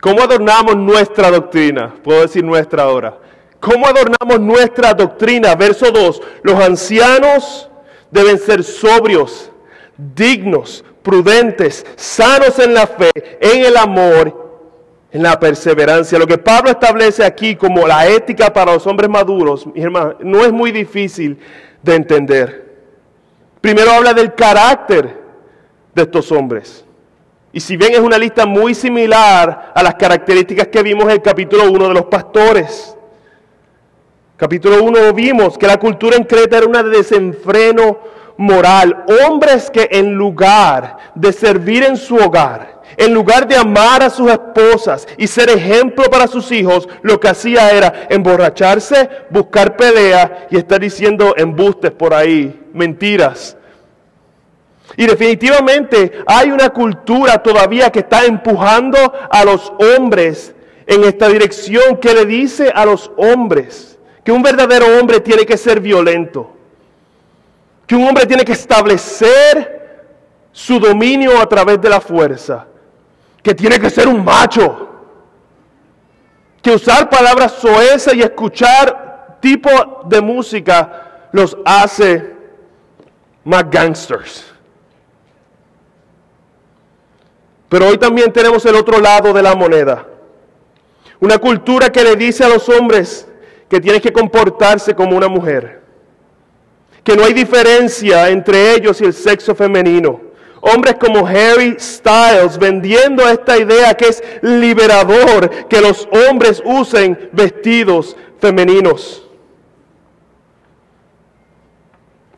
¿cómo 0.00 0.20
adornamos 0.20 0.76
nuestra 0.76 1.30
doctrina? 1.30 1.94
Puedo 2.02 2.22
decir 2.22 2.42
nuestra 2.42 2.82
ahora. 2.82 3.16
¿Cómo 3.60 3.86
adornamos 3.86 4.40
nuestra 4.40 4.92
doctrina? 4.92 5.54
Verso 5.54 5.92
2. 5.92 6.22
Los 6.42 6.60
ancianos 6.60 7.70
deben 8.10 8.38
ser 8.38 8.64
sobrios, 8.64 9.52
dignos, 9.96 10.84
prudentes, 11.04 11.86
sanos 11.94 12.58
en 12.58 12.74
la 12.74 12.88
fe, 12.88 13.12
en 13.40 13.64
el 13.64 13.76
amor 13.76 14.45
en 15.16 15.22
la 15.22 15.40
perseverancia. 15.40 16.18
Lo 16.18 16.26
que 16.26 16.36
Pablo 16.36 16.70
establece 16.70 17.24
aquí 17.24 17.56
como 17.56 17.86
la 17.86 18.06
ética 18.06 18.52
para 18.52 18.74
los 18.74 18.86
hombres 18.86 19.08
maduros, 19.08 19.66
mi 19.66 19.80
hermano, 19.80 20.16
no 20.20 20.44
es 20.44 20.52
muy 20.52 20.70
difícil 20.70 21.38
de 21.82 21.94
entender. 21.94 22.76
Primero 23.62 23.92
habla 23.92 24.12
del 24.12 24.34
carácter 24.34 25.22
de 25.94 26.02
estos 26.02 26.30
hombres. 26.30 26.84
Y 27.50 27.60
si 27.60 27.78
bien 27.78 27.94
es 27.94 28.00
una 28.00 28.18
lista 28.18 28.44
muy 28.44 28.74
similar 28.74 29.72
a 29.74 29.82
las 29.82 29.94
características 29.94 30.68
que 30.68 30.82
vimos 30.82 31.04
en 31.04 31.12
el 31.12 31.22
capítulo 31.22 31.70
1 31.70 31.88
de 31.88 31.94
los 31.94 32.04
pastores. 32.04 32.94
Capítulo 34.36 34.84
1 34.84 35.14
vimos 35.14 35.56
que 35.56 35.66
la 35.66 35.78
cultura 35.78 36.16
en 36.16 36.24
Creta 36.24 36.58
era 36.58 36.66
una 36.66 36.82
de 36.82 36.90
desenfreno 36.90 38.00
moral. 38.36 39.06
Hombres 39.24 39.70
que 39.70 39.88
en 39.90 40.12
lugar 40.12 40.98
de 41.14 41.32
servir 41.32 41.84
en 41.84 41.96
su 41.96 42.16
hogar, 42.16 42.75
en 42.96 43.12
lugar 43.12 43.46
de 43.46 43.56
amar 43.56 44.02
a 44.02 44.10
sus 44.10 44.30
esposas 44.30 45.06
y 45.16 45.26
ser 45.26 45.50
ejemplo 45.50 46.04
para 46.04 46.26
sus 46.26 46.50
hijos, 46.52 46.88
lo 47.02 47.18
que 47.20 47.28
hacía 47.28 47.70
era 47.70 48.06
emborracharse, 48.08 49.08
buscar 49.30 49.76
pelea 49.76 50.46
y 50.50 50.56
estar 50.56 50.80
diciendo 50.80 51.34
embustes 51.36 51.90
por 51.90 52.14
ahí, 52.14 52.68
mentiras. 52.72 53.56
Y 54.96 55.06
definitivamente 55.06 56.24
hay 56.26 56.50
una 56.50 56.70
cultura 56.70 57.42
todavía 57.42 57.90
que 57.90 57.98
está 58.00 58.24
empujando 58.24 58.98
a 59.30 59.44
los 59.44 59.72
hombres 59.96 60.54
en 60.86 61.04
esta 61.04 61.28
dirección 61.28 61.96
que 61.96 62.14
le 62.14 62.24
dice 62.24 62.70
a 62.74 62.86
los 62.86 63.10
hombres 63.16 63.98
que 64.24 64.32
un 64.32 64.42
verdadero 64.42 64.98
hombre 64.98 65.20
tiene 65.20 65.44
que 65.44 65.56
ser 65.56 65.80
violento, 65.80 66.52
que 67.86 67.94
un 67.94 68.06
hombre 68.06 68.26
tiene 68.26 68.44
que 68.44 68.52
establecer 68.52 69.76
su 70.52 70.80
dominio 70.80 71.40
a 71.40 71.46
través 71.46 71.80
de 71.80 71.90
la 71.90 72.00
fuerza 72.00 72.66
que 73.46 73.54
tiene 73.54 73.78
que 73.78 73.90
ser 73.90 74.08
un 74.08 74.24
macho, 74.24 74.88
que 76.60 76.72
usar 76.72 77.08
palabras 77.08 77.52
soezas 77.52 78.12
y 78.12 78.20
escuchar 78.20 79.38
tipo 79.40 79.70
de 80.04 80.20
música 80.20 81.28
los 81.30 81.56
hace 81.64 82.34
más 83.44 83.70
gangsters. 83.70 84.52
Pero 87.68 87.86
hoy 87.86 87.98
también 87.98 88.32
tenemos 88.32 88.66
el 88.66 88.74
otro 88.74 89.00
lado 89.00 89.32
de 89.32 89.44
la 89.44 89.54
moneda. 89.54 90.04
Una 91.20 91.38
cultura 91.38 91.88
que 91.90 92.02
le 92.02 92.16
dice 92.16 92.42
a 92.42 92.48
los 92.48 92.68
hombres 92.68 93.28
que 93.70 93.80
tienen 93.80 94.00
que 94.00 94.12
comportarse 94.12 94.92
como 94.92 95.16
una 95.16 95.28
mujer. 95.28 95.82
Que 97.04 97.14
no 97.14 97.22
hay 97.22 97.32
diferencia 97.32 98.28
entre 98.28 98.74
ellos 98.74 99.00
y 99.00 99.04
el 99.04 99.14
sexo 99.14 99.54
femenino 99.54 100.25
hombres 100.74 100.96
como 100.96 101.26
Harry 101.26 101.76
Styles 101.78 102.58
vendiendo 102.58 103.28
esta 103.28 103.58
idea 103.58 103.94
que 103.94 104.08
es 104.08 104.22
liberador 104.42 105.66
que 105.68 105.80
los 105.80 106.08
hombres 106.28 106.62
usen 106.64 107.30
vestidos 107.32 108.16
femeninos. 108.40 109.22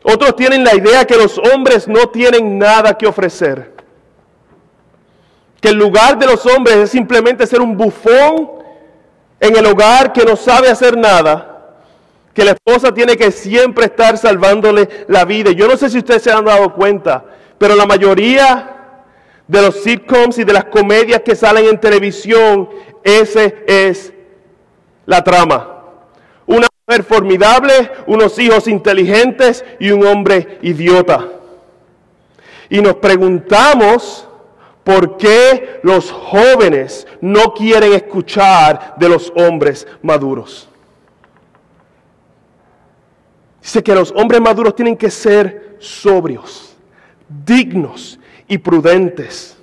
Otros 0.03 0.35
tienen 0.35 0.63
la 0.63 0.75
idea 0.75 1.05
que 1.05 1.17
los 1.17 1.37
hombres 1.37 1.87
no 1.87 2.09
tienen 2.09 2.57
nada 2.57 2.97
que 2.97 3.05
ofrecer. 3.05 3.73
Que 5.61 5.69
el 5.69 5.75
lugar 5.75 6.17
de 6.17 6.25
los 6.25 6.45
hombres 6.45 6.77
es 6.77 6.89
simplemente 6.89 7.45
ser 7.45 7.61
un 7.61 7.75
bufón 7.75 8.49
en 9.39 9.55
el 9.55 9.65
hogar 9.65 10.13
que 10.13 10.23
no 10.23 10.35
sabe 10.35 10.69
hacer 10.69 10.97
nada, 10.97 11.75
que 12.33 12.43
la 12.43 12.51
esposa 12.51 12.93
tiene 12.93 13.17
que 13.17 13.31
siempre 13.31 13.85
estar 13.85 14.17
salvándole 14.17 15.05
la 15.07 15.25
vida. 15.25 15.51
Yo 15.51 15.67
no 15.67 15.77
sé 15.77 15.89
si 15.89 15.97
ustedes 15.97 16.23
se 16.23 16.31
han 16.31 16.45
dado 16.45 16.73
cuenta, 16.73 17.25
pero 17.59 17.75
la 17.75 17.85
mayoría 17.85 18.75
de 19.47 19.61
los 19.61 19.83
sitcoms 19.83 20.39
y 20.39 20.43
de 20.43 20.53
las 20.53 20.65
comedias 20.65 21.21
que 21.21 21.35
salen 21.35 21.65
en 21.65 21.79
televisión, 21.79 22.69
ese 23.03 23.63
es 23.67 24.13
la 25.05 25.23
trama. 25.23 25.83
Una 26.45 26.67
mujer 26.87 27.03
formidable, 27.03 27.91
unos 28.07 28.39
hijos 28.39 28.67
inteligentes 28.67 29.63
y 29.79 29.91
un 29.91 30.05
hombre 30.05 30.57
idiota. 30.61 31.27
Y 32.69 32.81
nos 32.81 32.95
preguntamos 32.95 34.27
por 34.83 35.17
qué 35.17 35.79
los 35.83 36.11
jóvenes 36.11 37.05
no 37.21 37.53
quieren 37.53 37.93
escuchar 37.93 38.95
de 38.97 39.09
los 39.09 39.31
hombres 39.35 39.87
maduros. 40.01 40.69
Dice 43.61 43.83
que 43.83 43.93
los 43.93 44.11
hombres 44.11 44.41
maduros 44.41 44.75
tienen 44.75 44.97
que 44.97 45.11
ser 45.11 45.77
sobrios, 45.79 46.68
dignos 47.29 48.19
y 48.47 48.57
prudentes. 48.57 49.57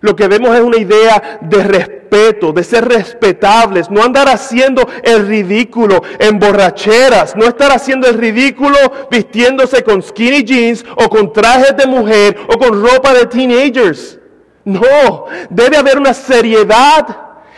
Lo 0.00 0.16
que 0.16 0.28
vemos 0.28 0.56
es 0.56 0.62
una 0.62 0.78
idea 0.78 1.38
de 1.42 1.62
respeto, 1.62 2.52
de 2.52 2.64
ser 2.64 2.88
respetables, 2.88 3.90
no 3.90 4.02
andar 4.02 4.28
haciendo 4.28 4.88
el 5.02 5.26
ridículo 5.26 6.02
en 6.18 6.38
borracheras, 6.38 7.36
no 7.36 7.44
estar 7.44 7.70
haciendo 7.70 8.08
el 8.08 8.16
ridículo 8.16 8.78
vistiéndose 9.10 9.84
con 9.84 10.02
skinny 10.02 10.42
jeans 10.42 10.84
o 10.96 11.08
con 11.10 11.32
trajes 11.32 11.76
de 11.76 11.86
mujer 11.86 12.36
o 12.48 12.58
con 12.58 12.82
ropa 12.82 13.12
de 13.12 13.26
teenagers. 13.26 14.18
No, 14.64 15.26
debe 15.50 15.76
haber 15.76 15.98
una 15.98 16.14
seriedad 16.14 17.06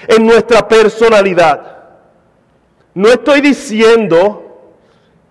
en 0.09 0.27
nuestra 0.27 0.67
personalidad. 0.67 1.79
No 2.95 3.09
estoy 3.09 3.41
diciendo, 3.41 4.43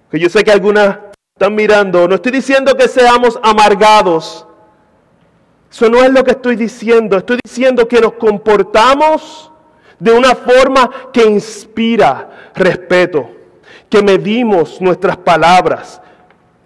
que 0.09 0.17
yo 0.17 0.29
sé 0.29 0.43
que 0.43 0.51
algunas 0.51 0.97
están 1.41 1.55
mirando, 1.55 2.07
no 2.07 2.13
estoy 2.13 2.33
diciendo 2.33 2.77
que 2.77 2.87
seamos 2.87 3.39
amargados. 3.41 4.45
Eso 5.71 5.89
no 5.89 6.03
es 6.03 6.11
lo 6.11 6.23
que 6.23 6.31
estoy 6.31 6.55
diciendo. 6.55 7.17
Estoy 7.17 7.39
diciendo 7.43 7.87
que 7.87 7.99
nos 7.99 8.13
comportamos 8.13 9.51
de 9.97 10.11
una 10.11 10.35
forma 10.35 10.91
que 11.11 11.25
inspira 11.25 12.51
respeto, 12.53 13.27
que 13.89 14.03
medimos 14.03 14.79
nuestras 14.81 15.17
palabras, 15.17 15.99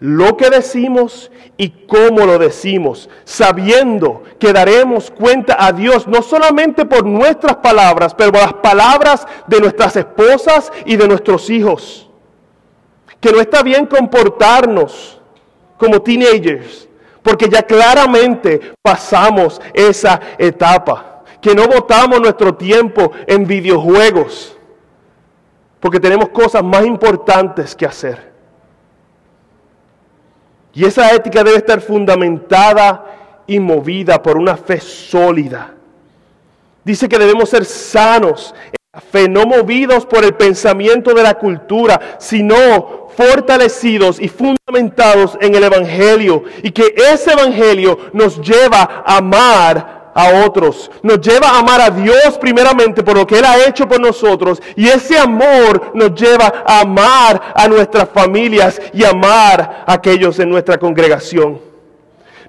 lo 0.02 0.36
que 0.36 0.50
decimos 0.50 1.32
y 1.56 1.70
cómo 1.88 2.26
lo 2.26 2.38
decimos, 2.38 3.10
sabiendo 3.24 4.24
que 4.40 4.52
daremos 4.52 5.10
cuenta 5.10 5.56
a 5.58 5.72
Dios 5.72 6.06
no 6.06 6.22
solamente 6.22 6.84
por 6.84 7.06
nuestras 7.06 7.56
palabras, 7.58 8.14
pero 8.14 8.34
por 8.34 8.42
las 8.42 8.54
palabras 8.56 9.26
de 9.48 9.62
nuestras 9.62 9.96
esposas 9.96 10.70
y 10.86 10.98
de 10.98 11.08
nuestros 11.08 11.50
hijos. 11.50 12.05
Que 13.26 13.32
no 13.32 13.42
está 13.42 13.64
bien 13.64 13.88
comportarnos 13.88 15.20
como 15.78 16.00
teenagers, 16.00 16.88
porque 17.24 17.50
ya 17.50 17.64
claramente 17.64 18.74
pasamos 18.84 19.60
esa 19.74 20.22
etapa. 20.38 21.24
Que 21.42 21.56
no 21.56 21.66
botamos 21.66 22.22
nuestro 22.22 22.54
tiempo 22.54 23.14
en 23.26 23.48
videojuegos, 23.48 24.56
porque 25.80 26.00
tenemos 26.00 26.30
cosas 26.30 26.64
más 26.64 26.86
importantes 26.86 27.76
que 27.76 27.88
hacer. 27.88 28.32
Y 30.72 30.86
esa 30.86 31.12
ética 31.12 31.44
debe 31.44 31.58
estar 31.58 31.82
fundamentada 31.82 33.06
y 33.48 33.60
movida 33.60 34.22
por 34.22 34.38
una 34.38 34.56
fe 34.56 34.80
sólida. 34.80 35.74
Dice 36.84 37.10
que 37.10 37.18
debemos 37.18 37.50
ser 37.50 37.66
sanos 37.66 38.54
en 38.68 38.76
la 38.94 39.02
fe, 39.02 39.28
no 39.28 39.48
movidos 39.48 40.06
por 40.06 40.24
el 40.24 40.36
pensamiento 40.36 41.12
de 41.16 41.24
la 41.24 41.34
cultura, 41.34 42.18
sino 42.20 43.05
fortalecidos 43.16 44.20
y 44.20 44.28
fundamentados 44.28 45.38
en 45.42 45.56
el 45.56 45.64
Evangelio. 45.64 46.44
Y 46.64 46.72
que 46.72 46.94
ese 47.14 47.34
Evangelio 47.34 47.98
nos 48.14 48.42
lleva 48.42 49.04
a 49.06 49.18
amar 49.18 50.12
a 50.16 50.46
otros. 50.46 50.90
Nos 51.04 51.20
lleva 51.20 51.50
a 51.50 51.60
amar 51.60 51.82
a 51.82 51.90
Dios 51.90 52.38
primeramente 52.40 53.04
por 53.04 53.18
lo 53.18 53.28
que 53.28 53.38
Él 53.38 53.46
ha 53.46 53.68
hecho 53.68 53.88
por 53.88 54.00
nosotros. 54.00 54.62
Y 54.76 54.88
ese 54.88 55.20
amor 55.20 55.92
nos 55.94 56.16
lleva 56.16 56.64
a 56.66 56.82
amar 56.82 57.54
a 57.54 57.68
nuestras 57.68 58.10
familias 58.10 58.82
y 58.94 59.04
amar 59.04 59.84
a 59.86 59.94
aquellos 59.94 60.40
en 60.40 60.50
nuestra 60.50 60.78
congregación. 60.78 61.75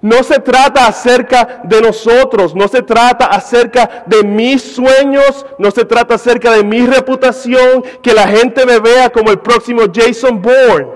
No 0.02 0.22
se 0.22 0.38
trata 0.38 0.86
acerca 0.86 1.62
de 1.64 1.80
nosotros, 1.80 2.54
no 2.54 2.68
se 2.68 2.82
trata 2.82 3.26
acerca 3.26 4.04
de 4.06 4.22
mis 4.22 4.62
sueños, 4.62 5.46
no 5.58 5.70
se 5.70 5.84
trata 5.84 6.14
acerca 6.14 6.52
de 6.52 6.62
mi 6.62 6.86
reputación, 6.86 7.82
que 8.02 8.12
la 8.12 8.28
gente 8.28 8.66
me 8.66 8.78
vea 8.78 9.10
como 9.10 9.30
el 9.30 9.38
próximo 9.38 9.82
Jason 9.92 10.42
Bourne. 10.42 10.88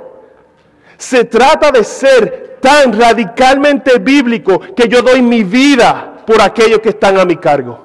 Se 0.99 1.25
trata 1.25 1.71
de 1.71 1.83
ser 1.83 2.59
tan 2.61 2.99
radicalmente 2.99 3.99
bíblico 3.99 4.61
que 4.77 4.87
yo 4.87 5.01
doy 5.01 5.23
mi 5.23 5.45
vida 5.45 6.23
por 6.27 6.43
aquellos 6.43 6.81
que 6.81 6.91
están 6.91 7.19
a 7.19 7.25
mi 7.25 7.37
cargo. 7.37 7.85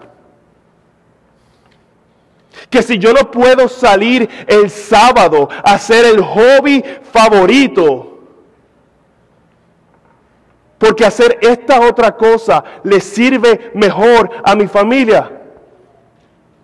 Que 2.70 2.84
si 2.84 2.98
yo 2.98 3.14
no 3.14 3.32
puedo 3.32 3.70
salir 3.70 4.28
el 4.48 4.70
sábado 4.70 5.48
a 5.64 5.76
hacer 5.76 6.06
el 6.06 6.22
hobby 6.22 6.84
favorito, 7.12 8.15
porque 10.78 11.06
hacer 11.06 11.38
esta 11.42 11.80
otra 11.82 12.16
cosa 12.16 12.64
le 12.84 13.00
sirve 13.00 13.72
mejor 13.74 14.30
a 14.44 14.56
mi 14.56 14.68
familia, 14.68 15.32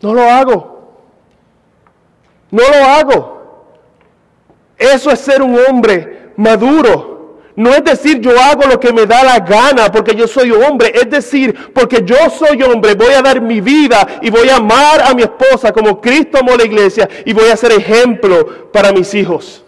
no 0.01 0.13
lo 0.13 0.23
hago. 0.23 0.71
No 2.49 2.63
lo 2.63 2.85
hago. 2.85 3.41
Eso 4.77 5.11
es 5.11 5.19
ser 5.19 5.41
un 5.41 5.57
hombre 5.57 6.31
maduro. 6.35 7.09
No 7.55 7.71
es 7.71 7.83
decir 7.83 8.19
yo 8.19 8.31
hago 8.39 8.63
lo 8.65 8.79
que 8.79 8.91
me 8.91 9.05
da 9.05 9.23
la 9.23 9.39
gana 9.39 9.91
porque 9.91 10.15
yo 10.15 10.27
soy 10.27 10.51
hombre. 10.51 10.91
Es 10.93 11.09
decir, 11.09 11.71
porque 11.73 12.03
yo 12.03 12.15
soy 12.29 12.61
hombre, 12.63 12.95
voy 12.95 13.13
a 13.13 13.21
dar 13.21 13.39
mi 13.41 13.61
vida 13.61 14.19
y 14.21 14.29
voy 14.29 14.49
a 14.49 14.57
amar 14.57 15.01
a 15.03 15.13
mi 15.13 15.21
esposa 15.21 15.71
como 15.71 16.01
Cristo 16.01 16.39
amó 16.39 16.55
la 16.55 16.65
iglesia 16.65 17.07
y 17.25 17.33
voy 17.33 17.49
a 17.49 17.57
ser 17.57 17.71
ejemplo 17.71 18.69
para 18.71 18.91
mis 18.91 19.13
hijos. 19.13 19.63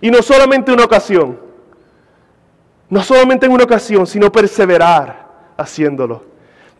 Y 0.00 0.10
no 0.10 0.22
solamente 0.22 0.72
una 0.72 0.84
ocasión. 0.84 1.51
No 2.92 3.02
solamente 3.02 3.46
en 3.46 3.52
una 3.52 3.64
ocasión, 3.64 4.06
sino 4.06 4.30
perseverar 4.30 5.54
haciéndolo 5.56 6.32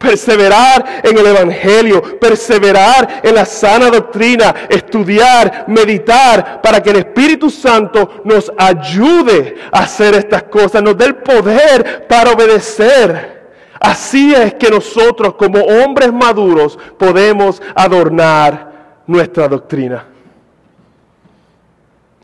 perseverar 0.03 1.01
en 1.05 1.17
el 1.17 1.27
Evangelio, 1.27 2.19
perseverar 2.19 3.21
en 3.23 3.35
la 3.35 3.45
sana 3.45 3.89
doctrina, 3.89 4.55
estudiar, 4.69 5.67
meditar, 5.69 6.61
para 6.61 6.83
que 6.83 6.91
el 6.91 6.97
Espíritu 6.97 7.49
Santo 7.49 8.21
nos 8.25 8.53
ayude 8.59 9.57
a 9.71 9.85
hacer 9.85 10.15
estas 10.15 10.43
cosas, 10.45 10.83
nos 10.83 10.99
dé 10.99 11.07
el 11.07 11.15
poder 11.17 12.07
para 12.09 12.33
obedecer. 12.33 13.43
Así 13.79 14.35
es 14.35 14.55
que 14.55 14.71
nosotros 14.71 15.35
como 15.35 15.61
hombres 15.61 16.13
maduros 16.13 16.79
podemos 16.99 17.63
adornar 17.75 18.73
nuestra 19.07 19.47
doctrina. 19.47 20.05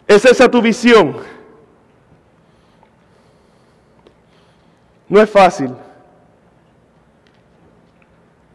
¿Es 0.07 0.25
esa 0.25 0.51
tu 0.51 0.61
visión? 0.61 1.38
No 5.09 5.21
es 5.21 5.31
fácil. 5.31 5.75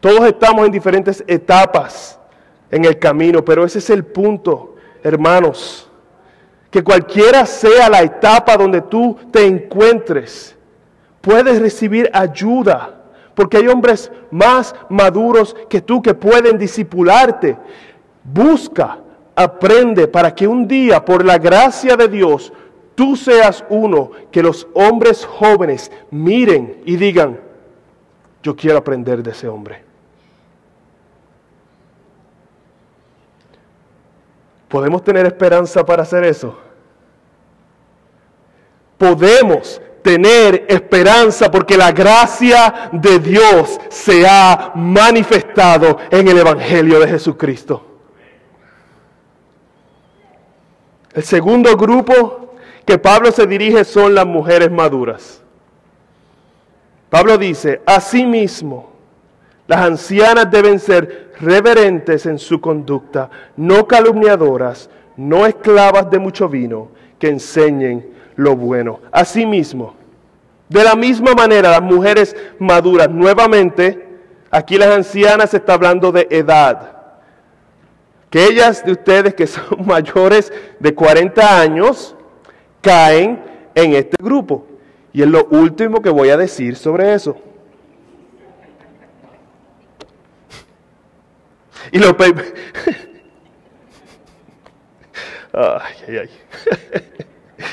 Todos 0.00 0.26
estamos 0.26 0.66
en 0.66 0.72
diferentes 0.72 1.24
etapas 1.26 2.18
en 2.70 2.84
el 2.84 2.98
camino, 2.98 3.44
pero 3.44 3.64
ese 3.64 3.78
es 3.78 3.90
el 3.90 4.04
punto, 4.04 4.76
hermanos. 5.02 5.88
Que 6.70 6.84
cualquiera 6.84 7.46
sea 7.46 7.88
la 7.88 8.02
etapa 8.02 8.56
donde 8.56 8.82
tú 8.82 9.16
te 9.30 9.46
encuentres, 9.46 10.56
puedes 11.20 11.60
recibir 11.60 12.10
ayuda, 12.12 13.02
porque 13.34 13.56
hay 13.56 13.68
hombres 13.68 14.12
más 14.30 14.74
maduros 14.88 15.56
que 15.68 15.80
tú 15.80 16.02
que 16.02 16.14
pueden 16.14 16.58
discipularte. 16.58 17.56
Busca, 18.22 18.98
aprende 19.34 20.06
para 20.06 20.34
que 20.34 20.46
un 20.46 20.68
día, 20.68 21.04
por 21.04 21.24
la 21.24 21.38
gracia 21.38 21.96
de 21.96 22.08
Dios, 22.08 22.52
tú 22.94 23.16
seas 23.16 23.64
uno 23.68 24.10
que 24.30 24.42
los 24.42 24.66
hombres 24.74 25.24
jóvenes 25.24 25.90
miren 26.10 26.82
y 26.84 26.96
digan, 26.96 27.40
yo 28.42 28.54
quiero 28.54 28.78
aprender 28.78 29.22
de 29.22 29.30
ese 29.30 29.48
hombre. 29.48 29.82
¿Podemos 34.68 35.02
tener 35.04 35.24
esperanza 35.26 35.84
para 35.84 36.02
hacer 36.02 36.24
eso? 36.24 36.58
Podemos 38.98 39.80
tener 40.02 40.66
esperanza 40.68 41.50
porque 41.50 41.76
la 41.76 41.92
gracia 41.92 42.90
de 42.92 43.18
Dios 43.18 43.80
se 43.88 44.26
ha 44.28 44.72
manifestado 44.74 45.98
en 46.10 46.28
el 46.28 46.38
Evangelio 46.38 47.00
de 47.00 47.08
Jesucristo. 47.08 47.82
El 51.14 51.22
segundo 51.22 51.76
grupo 51.76 52.43
que 52.84 52.98
Pablo 52.98 53.32
se 53.32 53.46
dirige 53.46 53.84
son 53.84 54.14
las 54.14 54.26
mujeres 54.26 54.70
maduras. 54.70 55.42
Pablo 57.10 57.38
dice, 57.38 57.80
asimismo, 57.86 58.92
Las 59.66 59.80
ancianas 59.80 60.50
deben 60.50 60.78
ser 60.78 61.32
reverentes 61.40 62.26
en 62.26 62.38
su 62.38 62.60
conducta, 62.60 63.30
no 63.56 63.86
calumniadoras, 63.86 64.90
no 65.16 65.46
esclavas 65.46 66.10
de 66.10 66.18
mucho 66.18 66.50
vino, 66.50 66.88
que 67.18 67.28
enseñen 67.28 68.06
lo 68.36 68.56
bueno. 68.56 69.00
Asimismo, 69.10 69.94
de 70.68 70.84
la 70.84 70.94
misma 70.94 71.32
manera, 71.32 71.70
las 71.70 71.82
mujeres 71.82 72.36
maduras, 72.58 73.08
nuevamente, 73.08 74.06
aquí 74.50 74.76
las 74.76 74.90
ancianas 74.90 75.50
se 75.50 75.58
está 75.58 75.74
hablando 75.74 76.12
de 76.12 76.26
edad. 76.30 76.96
Que 78.28 78.44
ellas 78.44 78.84
de 78.84 78.92
ustedes 78.92 79.34
que 79.34 79.46
son 79.46 79.64
mayores 79.86 80.52
de 80.78 80.94
40 80.94 81.60
años 81.60 82.16
caen 82.84 83.42
en 83.74 83.94
este 83.94 84.16
grupo. 84.22 84.66
Y 85.12 85.22
es 85.22 85.28
lo 85.28 85.46
último 85.46 86.00
que 86.02 86.10
voy 86.10 86.28
a 86.28 86.36
decir 86.36 86.76
sobre 86.76 87.14
eso. 87.14 87.36
Y 91.90 91.98
lo, 91.98 92.08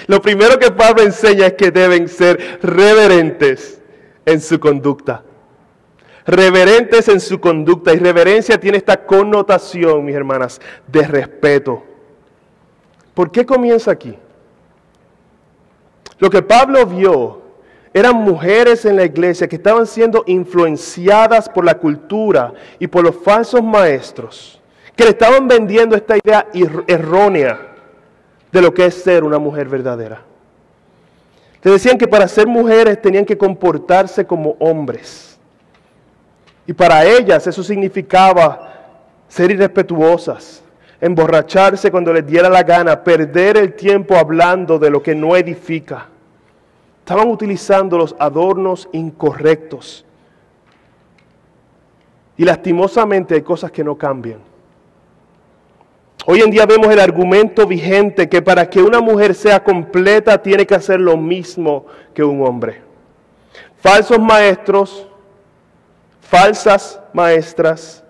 lo 0.07 0.21
primero 0.21 0.57
que 0.59 0.71
Pablo 0.71 1.03
enseña 1.03 1.47
es 1.47 1.53
que 1.53 1.71
deben 1.71 2.07
ser 2.07 2.59
reverentes 2.61 3.81
en 4.25 4.39
su 4.39 4.59
conducta. 4.59 5.23
Reverentes 6.25 7.07
en 7.07 7.19
su 7.19 7.41
conducta. 7.41 7.93
Y 7.93 7.97
reverencia 7.97 8.59
tiene 8.59 8.77
esta 8.77 9.03
connotación, 9.05 10.05
mis 10.05 10.15
hermanas, 10.15 10.61
de 10.87 11.07
respeto. 11.07 11.83
¿Por 13.15 13.31
qué 13.31 13.45
comienza 13.45 13.91
aquí? 13.91 14.17
Lo 16.21 16.29
que 16.29 16.43
Pablo 16.43 16.85
vio 16.85 17.41
eran 17.95 18.15
mujeres 18.15 18.85
en 18.85 18.95
la 18.95 19.05
iglesia 19.05 19.49
que 19.49 19.55
estaban 19.55 19.87
siendo 19.87 20.23
influenciadas 20.27 21.49
por 21.49 21.65
la 21.65 21.73
cultura 21.79 22.53
y 22.77 22.85
por 22.85 23.03
los 23.03 23.15
falsos 23.15 23.63
maestros, 23.63 24.61
que 24.95 25.03
le 25.03 25.09
estaban 25.09 25.47
vendiendo 25.47 25.95
esta 25.95 26.15
idea 26.23 26.47
errónea 26.87 27.59
de 28.51 28.61
lo 28.61 28.71
que 28.71 28.85
es 28.85 28.93
ser 28.93 29.23
una 29.23 29.39
mujer 29.39 29.67
verdadera. 29.67 30.21
Le 31.63 31.71
decían 31.71 31.97
que 31.97 32.07
para 32.07 32.27
ser 32.27 32.45
mujeres 32.45 33.01
tenían 33.01 33.25
que 33.25 33.37
comportarse 33.37 34.23
como 34.23 34.55
hombres. 34.59 35.39
Y 36.67 36.73
para 36.73 37.03
ellas 37.03 37.47
eso 37.47 37.63
significaba 37.63 38.73
ser 39.27 39.49
irrespetuosas, 39.49 40.63
emborracharse 40.99 41.89
cuando 41.89 42.13
les 42.13 42.27
diera 42.27 42.47
la 42.47 42.61
gana, 42.61 43.03
perder 43.03 43.57
el 43.57 43.73
tiempo 43.73 44.15
hablando 44.15 44.77
de 44.77 44.91
lo 44.91 45.01
que 45.01 45.15
no 45.15 45.35
edifica. 45.35 46.10
Estaban 47.11 47.29
utilizando 47.29 47.97
los 47.97 48.15
adornos 48.17 48.87
incorrectos. 48.93 50.05
Y 52.37 52.45
lastimosamente 52.45 53.35
hay 53.35 53.41
cosas 53.41 53.69
que 53.69 53.83
no 53.83 53.97
cambian. 53.97 54.39
Hoy 56.25 56.39
en 56.39 56.49
día 56.49 56.65
vemos 56.65 56.87
el 56.87 57.01
argumento 57.01 57.67
vigente 57.67 58.29
que 58.29 58.41
para 58.41 58.69
que 58.69 58.81
una 58.81 59.01
mujer 59.01 59.35
sea 59.35 59.61
completa 59.61 60.41
tiene 60.41 60.65
que 60.65 60.73
hacer 60.73 61.01
lo 61.01 61.17
mismo 61.17 61.85
que 62.13 62.23
un 62.23 62.47
hombre. 62.47 62.81
Falsos 63.81 64.17
maestros, 64.17 65.05
falsas 66.21 67.01
maestras, 67.11 68.05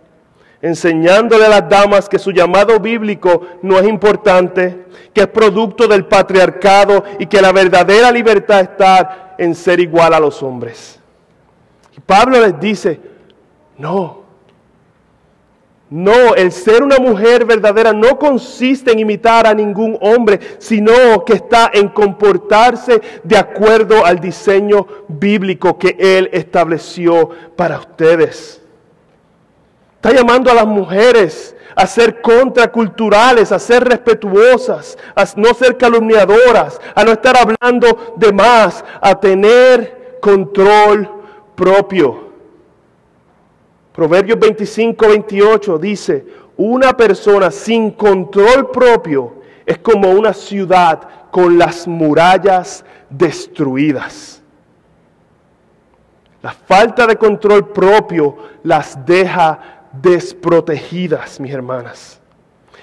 enseñándole 0.61 1.45
a 1.45 1.49
las 1.49 1.69
damas 1.69 2.07
que 2.07 2.19
su 2.19 2.31
llamado 2.31 2.79
bíblico 2.79 3.41
no 3.61 3.79
es 3.79 3.87
importante, 3.87 4.85
que 5.13 5.21
es 5.21 5.27
producto 5.27 5.87
del 5.87 6.05
patriarcado 6.05 7.03
y 7.19 7.25
que 7.25 7.41
la 7.41 7.51
verdadera 7.51 8.11
libertad 8.11 8.61
está 8.61 9.35
en 9.37 9.55
ser 9.55 9.79
igual 9.79 10.13
a 10.13 10.19
los 10.19 10.41
hombres. 10.43 10.99
Y 11.95 11.99
Pablo 11.99 12.39
les 12.39 12.59
dice, 12.59 12.99
no, 13.77 14.21
no, 15.91 16.35
el 16.35 16.53
ser 16.53 16.83
una 16.83 16.99
mujer 16.99 17.43
verdadera 17.43 17.91
no 17.91 18.17
consiste 18.17 18.93
en 18.93 18.99
imitar 18.99 19.45
a 19.45 19.53
ningún 19.53 19.97
hombre, 19.99 20.39
sino 20.57 21.25
que 21.25 21.33
está 21.33 21.69
en 21.73 21.89
comportarse 21.89 23.01
de 23.25 23.35
acuerdo 23.35 24.05
al 24.05 24.21
diseño 24.21 24.87
bíblico 25.09 25.77
que 25.77 25.97
Él 25.99 26.29
estableció 26.31 27.29
para 27.57 27.77
ustedes. 27.79 28.61
Está 30.01 30.15
llamando 30.15 30.49
a 30.49 30.55
las 30.55 30.65
mujeres 30.65 31.55
a 31.75 31.85
ser 31.85 32.23
contraculturales, 32.23 33.51
a 33.51 33.59
ser 33.59 33.83
respetuosas, 33.83 34.97
a 35.13 35.25
no 35.35 35.53
ser 35.53 35.77
calumniadoras, 35.77 36.81
a 36.95 37.03
no 37.03 37.11
estar 37.11 37.35
hablando 37.37 38.15
de 38.17 38.33
más, 38.33 38.83
a 38.99 39.19
tener 39.19 40.17
control 40.19 41.07
propio. 41.53 42.31
Proverbios 43.93 44.39
25, 44.39 45.07
28 45.07 45.77
dice, 45.77 46.25
una 46.57 46.97
persona 46.97 47.51
sin 47.51 47.91
control 47.91 48.71
propio 48.71 49.35
es 49.67 49.77
como 49.77 50.09
una 50.09 50.33
ciudad 50.33 51.29
con 51.29 51.59
las 51.59 51.87
murallas 51.87 52.83
destruidas. 53.07 54.41
La 56.41 56.53
falta 56.53 57.05
de 57.05 57.17
control 57.17 57.67
propio 57.67 58.35
las 58.63 59.05
deja 59.05 59.77
desprotegidas, 59.93 61.39
mis 61.39 61.53
hermanas. 61.53 62.19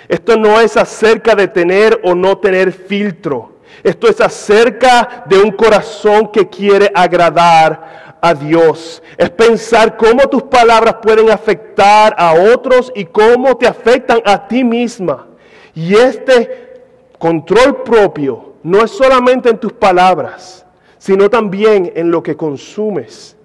Esto 0.09 0.37
no 0.37 0.61
es 0.61 0.77
acerca 0.77 1.35
de 1.35 1.49
tener 1.49 2.01
o 2.03 2.15
no 2.15 2.39
tener 2.39 2.73
filtro. 2.73 3.59
Esto 3.83 4.09
es 4.09 4.21
acerca 4.21 5.25
de 5.27 5.39
un 5.39 5.51
corazón 5.53 6.31
que 6.33 6.49
quiere 6.49 6.91
agradar 6.95 8.17
a 8.21 8.35
Dios. 8.35 9.03
Es 9.17 9.31
pensar 9.31 9.97
cómo 9.97 10.29
tus 10.29 10.45
palabras 10.45 10.97
pueden 11.03 11.31
afectar 11.31 12.15
a 12.19 12.35
otros 12.35 12.91
y 12.95 13.05
cómo 13.05 13.57
te 13.57 13.67
afectan 13.67 14.21
a 14.25 14.49
ti 14.49 14.65
misma. 14.65 15.27
Y 15.75 15.95
este 15.95 16.83
control 17.19 17.83
propio 17.83 18.55
no 18.63 18.83
es 18.83 18.91
solamente 18.91 19.51
en 19.51 19.59
tus 19.59 19.73
palabras, 19.73 20.67
sino 20.99 21.31
también 21.31 21.93
en 21.95 22.11
lo 22.11 22.23
que 22.23 22.37
consumes. 22.37 23.37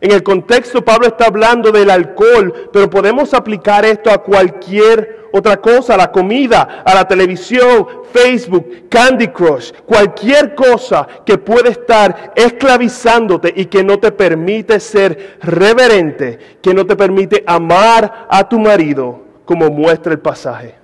En 0.00 0.12
el 0.12 0.22
contexto 0.22 0.82
Pablo 0.82 1.06
está 1.06 1.26
hablando 1.26 1.70
del 1.70 1.90
alcohol, 1.90 2.70
pero 2.72 2.88
podemos 2.88 3.34
aplicar 3.34 3.84
esto 3.84 4.10
a 4.10 4.22
cualquier 4.22 5.28
otra 5.32 5.58
cosa, 5.58 5.94
a 5.94 5.98
la 5.98 6.10
comida, 6.10 6.82
a 6.84 6.94
la 6.94 7.06
televisión, 7.06 7.86
Facebook, 8.12 8.88
Candy 8.88 9.28
Crush, 9.28 9.72
cualquier 9.86 10.54
cosa 10.54 11.06
que 11.24 11.38
puede 11.38 11.70
estar 11.70 12.32
esclavizándote 12.34 13.52
y 13.54 13.66
que 13.66 13.84
no 13.84 13.98
te 13.98 14.10
permite 14.10 14.80
ser 14.80 15.38
reverente, 15.42 16.38
que 16.62 16.74
no 16.74 16.86
te 16.86 16.96
permite 16.96 17.44
amar 17.46 18.26
a 18.28 18.48
tu 18.48 18.58
marido, 18.58 19.20
como 19.44 19.70
muestra 19.70 20.12
el 20.12 20.18
pasaje. 20.18 20.76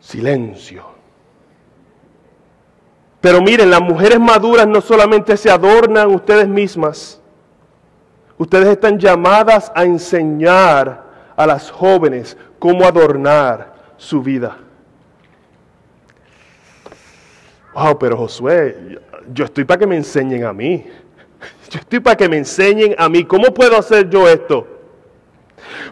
Silencio. 0.00 0.94
Pero 3.24 3.40
miren, 3.40 3.70
las 3.70 3.80
mujeres 3.80 4.20
maduras 4.20 4.66
no 4.66 4.82
solamente 4.82 5.38
se 5.38 5.50
adornan 5.50 6.14
ustedes 6.14 6.46
mismas, 6.46 7.22
ustedes 8.36 8.68
están 8.68 8.98
llamadas 8.98 9.72
a 9.74 9.84
enseñar 9.84 11.02
a 11.34 11.46
las 11.46 11.70
jóvenes 11.70 12.36
cómo 12.58 12.84
adornar 12.84 13.72
su 13.96 14.22
vida. 14.22 14.58
Wow, 17.72 17.98
pero 17.98 18.18
Josué, 18.18 19.00
yo 19.32 19.46
estoy 19.46 19.64
para 19.64 19.78
que 19.78 19.86
me 19.86 19.96
enseñen 19.96 20.44
a 20.44 20.52
mí. 20.52 20.84
Yo 21.70 21.80
estoy 21.80 22.00
para 22.00 22.18
que 22.18 22.28
me 22.28 22.36
enseñen 22.36 22.94
a 22.98 23.08
mí. 23.08 23.24
¿Cómo 23.24 23.54
puedo 23.54 23.78
hacer 23.78 24.10
yo 24.10 24.28
esto? 24.28 24.68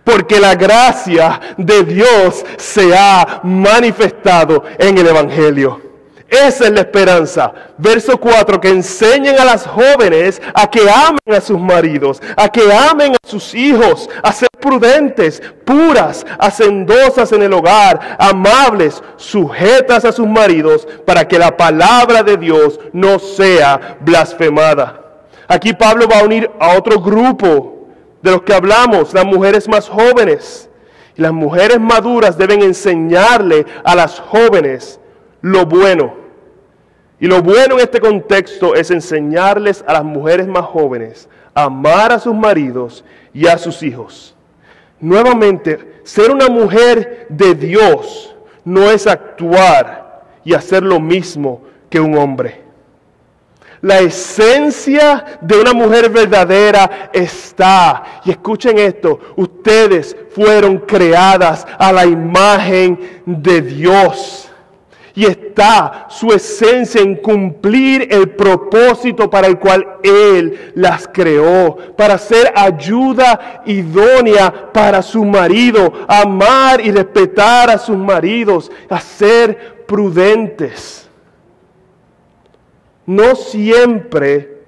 Porque 0.05 0.39
la 0.39 0.55
gracia 0.55 1.41
de 1.57 1.83
Dios 1.83 2.45
se 2.59 2.95
ha 2.95 3.41
manifestado 3.43 4.65
en 4.79 4.99
el 4.99 5.07
Evangelio. 5.07 5.92
Esa 6.33 6.65
es 6.65 6.71
la 6.71 6.81
esperanza. 6.81 7.53
Verso 7.77 8.17
4, 8.17 8.59
que 8.59 8.71
enseñen 8.71 9.39
a 9.39 9.45
las 9.45 9.67
jóvenes 9.67 10.41
a 10.55 10.67
que 10.71 10.81
amen 10.89 11.37
a 11.37 11.43
sus 11.43 11.61
maridos, 11.61 12.23
a 12.35 12.49
que 12.49 12.73
amen 12.73 13.13
a 13.13 13.29
sus 13.29 13.55
hijos, 13.55 14.09
a 14.23 14.33
ser 14.33 14.49
prudentes, 14.59 15.43
puras, 15.67 16.25
hacendosas 16.39 17.33
en 17.33 17.43
el 17.43 17.53
hogar, 17.53 18.17
amables, 18.19 19.03
sujetas 19.17 20.07
a 20.07 20.13
sus 20.13 20.27
maridos, 20.27 20.89
para 21.05 21.29
que 21.29 21.39
la 21.39 21.55
palabra 21.55 22.23
de 22.23 22.39
Dios 22.39 22.81
no 22.95 23.19
sea 23.19 23.99
blasfemada. 24.01 25.03
Aquí 25.47 25.75
Pablo 25.75 26.09
va 26.11 26.21
a 26.21 26.25
unir 26.25 26.51
a 26.59 26.79
otro 26.79 26.99
grupo 26.99 27.89
de 28.23 28.31
los 28.31 28.41
que 28.41 28.55
hablamos, 28.55 29.13
las 29.13 29.27
mujeres 29.27 29.69
más 29.69 29.87
jóvenes. 29.87 30.71
Las 31.15 31.33
mujeres 31.33 31.79
maduras 31.79 32.39
deben 32.39 32.63
enseñarle 32.63 33.67
a 33.85 33.95
las 33.95 34.19
jóvenes 34.19 34.99
lo 35.43 35.67
bueno 35.67 36.22
y 37.23 37.29
lo 37.29 37.41
bueno 37.41 37.77
en 37.77 37.83
este 37.83 38.01
contexto 38.01 38.75
es 38.75 38.91
enseñarles 38.91 39.85
a 39.87 39.93
las 39.93 40.03
mujeres 40.03 40.49
más 40.49 40.65
jóvenes 40.65 41.29
a 41.55 41.63
amar 41.67 42.11
a 42.11 42.19
sus 42.19 42.35
maridos 42.35 43.05
y 43.33 43.47
a 43.47 43.57
sus 43.59 43.85
hijos. 43.85 44.35
Nuevamente, 44.99 46.01
ser 46.03 46.33
una 46.33 46.49
mujer 46.49 47.27
de 47.29 47.55
Dios 47.55 48.35
no 48.65 48.91
es 48.91 49.07
actuar 49.07 50.25
y 50.43 50.53
hacer 50.53 50.83
lo 50.83 50.99
mismo 50.99 51.63
que 51.89 52.01
un 52.01 52.19
hombre. 52.19 52.61
La 53.83 54.01
esencia 54.01 55.39
de 55.41 55.61
una 55.61 55.75
mujer 55.75 56.11
verdadera 56.11 57.11
está. 57.13 58.03
Y 58.25 58.33
escuchen 58.33 58.79
esto, 58.79 59.21
ustedes 59.37 60.17
fueron 60.31 60.79
creadas 60.79 61.69
a 61.79 61.93
la 61.93 62.05
imagen 62.05 63.23
de 63.25 63.63
Dios. 63.63 64.52
Y 65.15 65.27
está 65.27 66.07
su 66.09 66.29
esencia 66.29 67.01
en 67.03 67.17
cumplir 67.17 68.09
el 68.11 68.31
propósito 68.31 69.29
para 69.29 69.47
el 69.47 69.59
cual 69.59 69.99
Él 70.03 70.73
las 70.75 71.07
creó, 71.07 71.77
para 71.97 72.17
ser 72.17 72.53
ayuda 72.57 73.63
idónea 73.67 74.73
para 74.73 75.03
su 75.03 75.25
marido, 75.25 75.93
amar 76.09 76.81
y 76.81 76.91
respetar 76.91 77.71
a 77.71 77.79
sus 77.79 77.97
maridos, 77.97 78.73
a 78.89 79.01
ser 79.01 79.85
prudentes. 79.87 81.09
No 83.05 83.35
siempre 83.35 84.63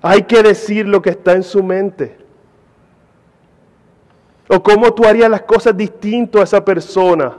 hay 0.00 0.22
que 0.22 0.42
decir 0.42 0.86
lo 0.86 1.00
que 1.00 1.10
está 1.10 1.32
en 1.32 1.44
su 1.44 1.62
mente. 1.62 2.16
O 4.48 4.62
cómo 4.62 4.92
tú 4.92 5.04
harías 5.04 5.30
las 5.30 5.42
cosas 5.42 5.76
distinto 5.76 6.40
a 6.40 6.44
esa 6.44 6.64
persona. 6.64 7.36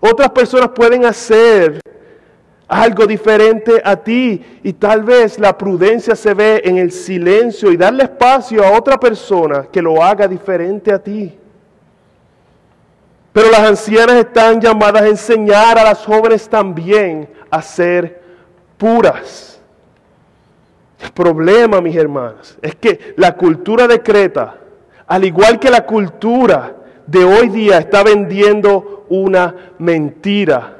Otras 0.00 0.30
personas 0.30 0.70
pueden 0.70 1.04
hacer 1.04 1.80
algo 2.68 3.06
diferente 3.06 3.80
a 3.84 3.96
ti 3.96 4.44
y 4.62 4.72
tal 4.72 5.02
vez 5.02 5.38
la 5.38 5.56
prudencia 5.56 6.16
se 6.16 6.34
ve 6.34 6.62
en 6.64 6.78
el 6.78 6.90
silencio 6.90 7.70
y 7.70 7.76
darle 7.76 8.04
espacio 8.04 8.64
a 8.64 8.76
otra 8.76 8.98
persona 8.98 9.66
que 9.70 9.80
lo 9.80 10.02
haga 10.02 10.26
diferente 10.26 10.92
a 10.92 10.98
ti. 10.98 11.38
Pero 13.32 13.50
las 13.50 13.60
ancianas 13.60 14.16
están 14.16 14.60
llamadas 14.60 15.02
a 15.02 15.08
enseñar 15.08 15.78
a 15.78 15.84
las 15.84 16.04
jóvenes 16.04 16.48
también 16.48 17.28
a 17.50 17.62
ser 17.62 18.22
puras. 18.78 19.60
El 21.00 21.12
problema, 21.12 21.80
mis 21.80 21.94
hermanas, 21.94 22.56
es 22.62 22.74
que 22.74 23.14
la 23.16 23.36
cultura 23.36 23.86
de 23.86 24.02
Creta, 24.02 24.56
al 25.06 25.24
igual 25.24 25.60
que 25.60 25.70
la 25.70 25.84
cultura 25.84 26.75
de 27.06 27.24
hoy 27.24 27.48
día, 27.48 27.78
está 27.78 28.02
vendiendo 28.02 29.04
una 29.08 29.72
mentira 29.78 30.76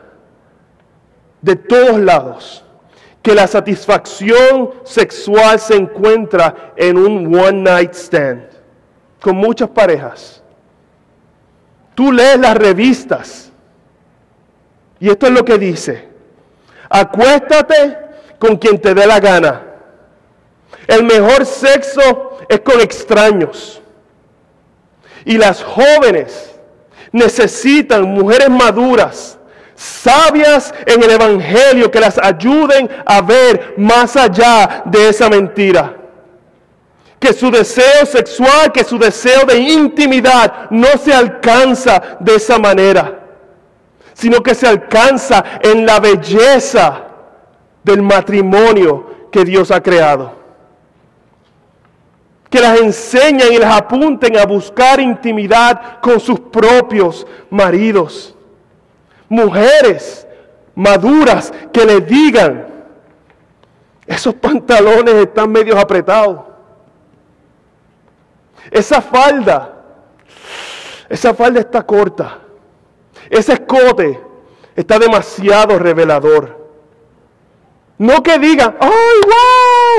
de 1.40 1.56
todos 1.56 1.98
lados. 1.98 2.62
Que 3.22 3.34
la 3.34 3.46
satisfacción 3.48 4.70
sexual 4.84 5.58
se 5.58 5.74
encuentra 5.74 6.72
en 6.76 6.96
un 6.96 7.34
one 7.34 7.62
night 7.62 7.92
stand 7.92 8.46
con 9.20 9.36
muchas 9.36 9.68
parejas. 9.70 10.40
Tú 11.96 12.12
lees 12.12 12.38
las 12.38 12.56
revistas 12.56 13.50
y 15.00 15.08
esto 15.08 15.26
es 15.26 15.32
lo 15.32 15.44
que 15.44 15.58
dice. 15.58 16.08
Acuéstate 16.88 17.98
con 18.38 18.56
quien 18.56 18.80
te 18.80 18.94
dé 18.94 19.06
la 19.06 19.18
gana. 19.18 19.62
El 20.86 21.04
mejor 21.04 21.44
sexo 21.44 22.38
es 22.48 22.60
con 22.60 22.80
extraños. 22.80 23.82
Y 25.26 25.36
las 25.38 25.60
jóvenes 25.60 26.54
necesitan 27.10 28.04
mujeres 28.04 28.48
maduras, 28.48 29.36
sabias 29.74 30.72
en 30.86 31.02
el 31.02 31.10
Evangelio, 31.10 31.90
que 31.90 31.98
las 31.98 32.16
ayuden 32.16 32.88
a 33.04 33.20
ver 33.22 33.74
más 33.76 34.16
allá 34.16 34.82
de 34.84 35.08
esa 35.08 35.28
mentira. 35.28 35.96
Que 37.18 37.32
su 37.32 37.50
deseo 37.50 38.06
sexual, 38.06 38.70
que 38.70 38.84
su 38.84 38.98
deseo 38.98 39.44
de 39.44 39.58
intimidad 39.58 40.70
no 40.70 40.96
se 40.96 41.12
alcanza 41.12 42.00
de 42.20 42.36
esa 42.36 42.60
manera, 42.60 43.18
sino 44.14 44.40
que 44.44 44.54
se 44.54 44.68
alcanza 44.68 45.44
en 45.60 45.84
la 45.84 45.98
belleza 45.98 47.02
del 47.82 48.00
matrimonio 48.00 49.28
que 49.32 49.44
Dios 49.44 49.72
ha 49.72 49.82
creado 49.82 50.35
que 52.50 52.60
las 52.60 52.80
enseñen 52.80 53.52
y 53.52 53.58
las 53.58 53.76
apunten 53.76 54.36
a 54.38 54.46
buscar 54.46 55.00
intimidad 55.00 56.00
con 56.00 56.20
sus 56.20 56.38
propios 56.38 57.26
maridos. 57.50 58.34
Mujeres 59.28 60.26
maduras 60.74 61.52
que 61.72 61.84
le 61.84 62.00
digan, 62.00 62.66
esos 64.06 64.34
pantalones 64.34 65.14
están 65.14 65.50
medio 65.50 65.78
apretados. 65.78 66.40
Esa 68.70 69.00
falda, 69.00 69.72
esa 71.08 71.34
falda 71.34 71.60
está 71.60 71.84
corta. 71.84 72.38
Ese 73.28 73.54
escote 73.54 74.20
está 74.76 74.98
demasiado 74.98 75.78
revelador. 75.78 76.66
No 77.98 78.22
que 78.22 78.38
digan, 78.38 78.76
¡ay, 78.78 78.90
wow! 79.24 79.55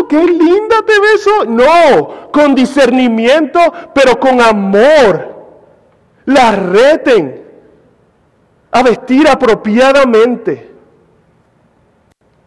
¡Qué 0.07 0.23
linda 0.23 0.77
te 0.85 0.99
ves! 0.99 1.27
No, 1.47 2.31
con 2.31 2.55
discernimiento, 2.55 3.59
pero 3.93 4.19
con 4.19 4.41
amor. 4.41 5.35
La 6.25 6.51
reten 6.51 7.43
a 8.71 8.83
vestir 8.83 9.27
apropiadamente. 9.27 10.71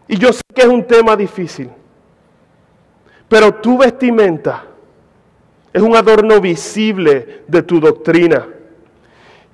Y 0.08 0.18
yo 0.18 0.32
sé 0.32 0.42
que 0.54 0.62
es 0.62 0.68
un 0.68 0.84
tema 0.84 1.16
difícil, 1.16 1.70
pero 3.28 3.54
tu 3.54 3.78
vestimenta 3.78 4.64
es 5.72 5.80
un 5.80 5.94
adorno 5.94 6.40
visible 6.40 7.44
de 7.46 7.62
tu 7.62 7.80
doctrina. 7.80 8.46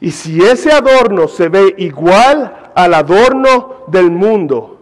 Y 0.01 0.11
si 0.11 0.43
ese 0.43 0.73
adorno 0.73 1.29
se 1.29 1.49
ve 1.49 1.75
igual 1.79 2.71
al 2.75 2.95
adorno 2.95 3.85
del 3.89 4.11
mundo, 4.11 4.77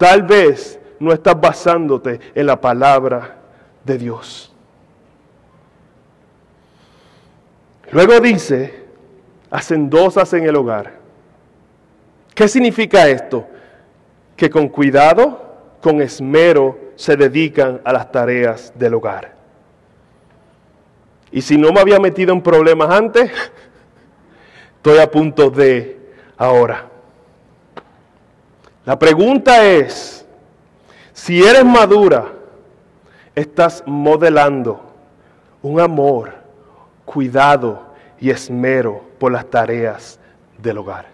Tal 0.00 0.22
vez 0.22 0.79
no 1.00 1.12
estás 1.12 1.40
basándote 1.40 2.20
en 2.34 2.46
la 2.46 2.60
palabra 2.60 3.38
de 3.84 3.98
Dios. 3.98 4.52
Luego 7.90 8.20
dice, 8.20 8.84
hacendosas 9.50 10.32
en 10.34 10.44
el 10.44 10.54
hogar. 10.54 10.92
¿Qué 12.34 12.46
significa 12.46 13.08
esto? 13.08 13.48
Que 14.36 14.48
con 14.48 14.68
cuidado, 14.68 15.56
con 15.82 16.00
esmero, 16.00 16.78
se 16.94 17.16
dedican 17.16 17.80
a 17.82 17.92
las 17.92 18.12
tareas 18.12 18.72
del 18.76 18.94
hogar. 18.94 19.34
Y 21.32 21.40
si 21.40 21.56
no 21.56 21.72
me 21.72 21.80
había 21.80 21.98
metido 21.98 22.32
en 22.32 22.42
problemas 22.42 22.90
antes, 22.90 23.30
estoy 24.76 24.98
a 24.98 25.10
punto 25.10 25.50
de 25.50 25.98
ahora. 26.36 26.86
La 28.84 28.98
pregunta 28.98 29.64
es, 29.64 30.26
si 31.20 31.42
eres 31.42 31.66
madura, 31.66 32.32
estás 33.34 33.82
modelando 33.84 34.80
un 35.60 35.78
amor, 35.78 36.32
cuidado 37.04 37.92
y 38.18 38.30
esmero 38.30 39.02
por 39.18 39.30
las 39.30 39.44
tareas 39.44 40.18
del 40.56 40.78
hogar. 40.78 41.08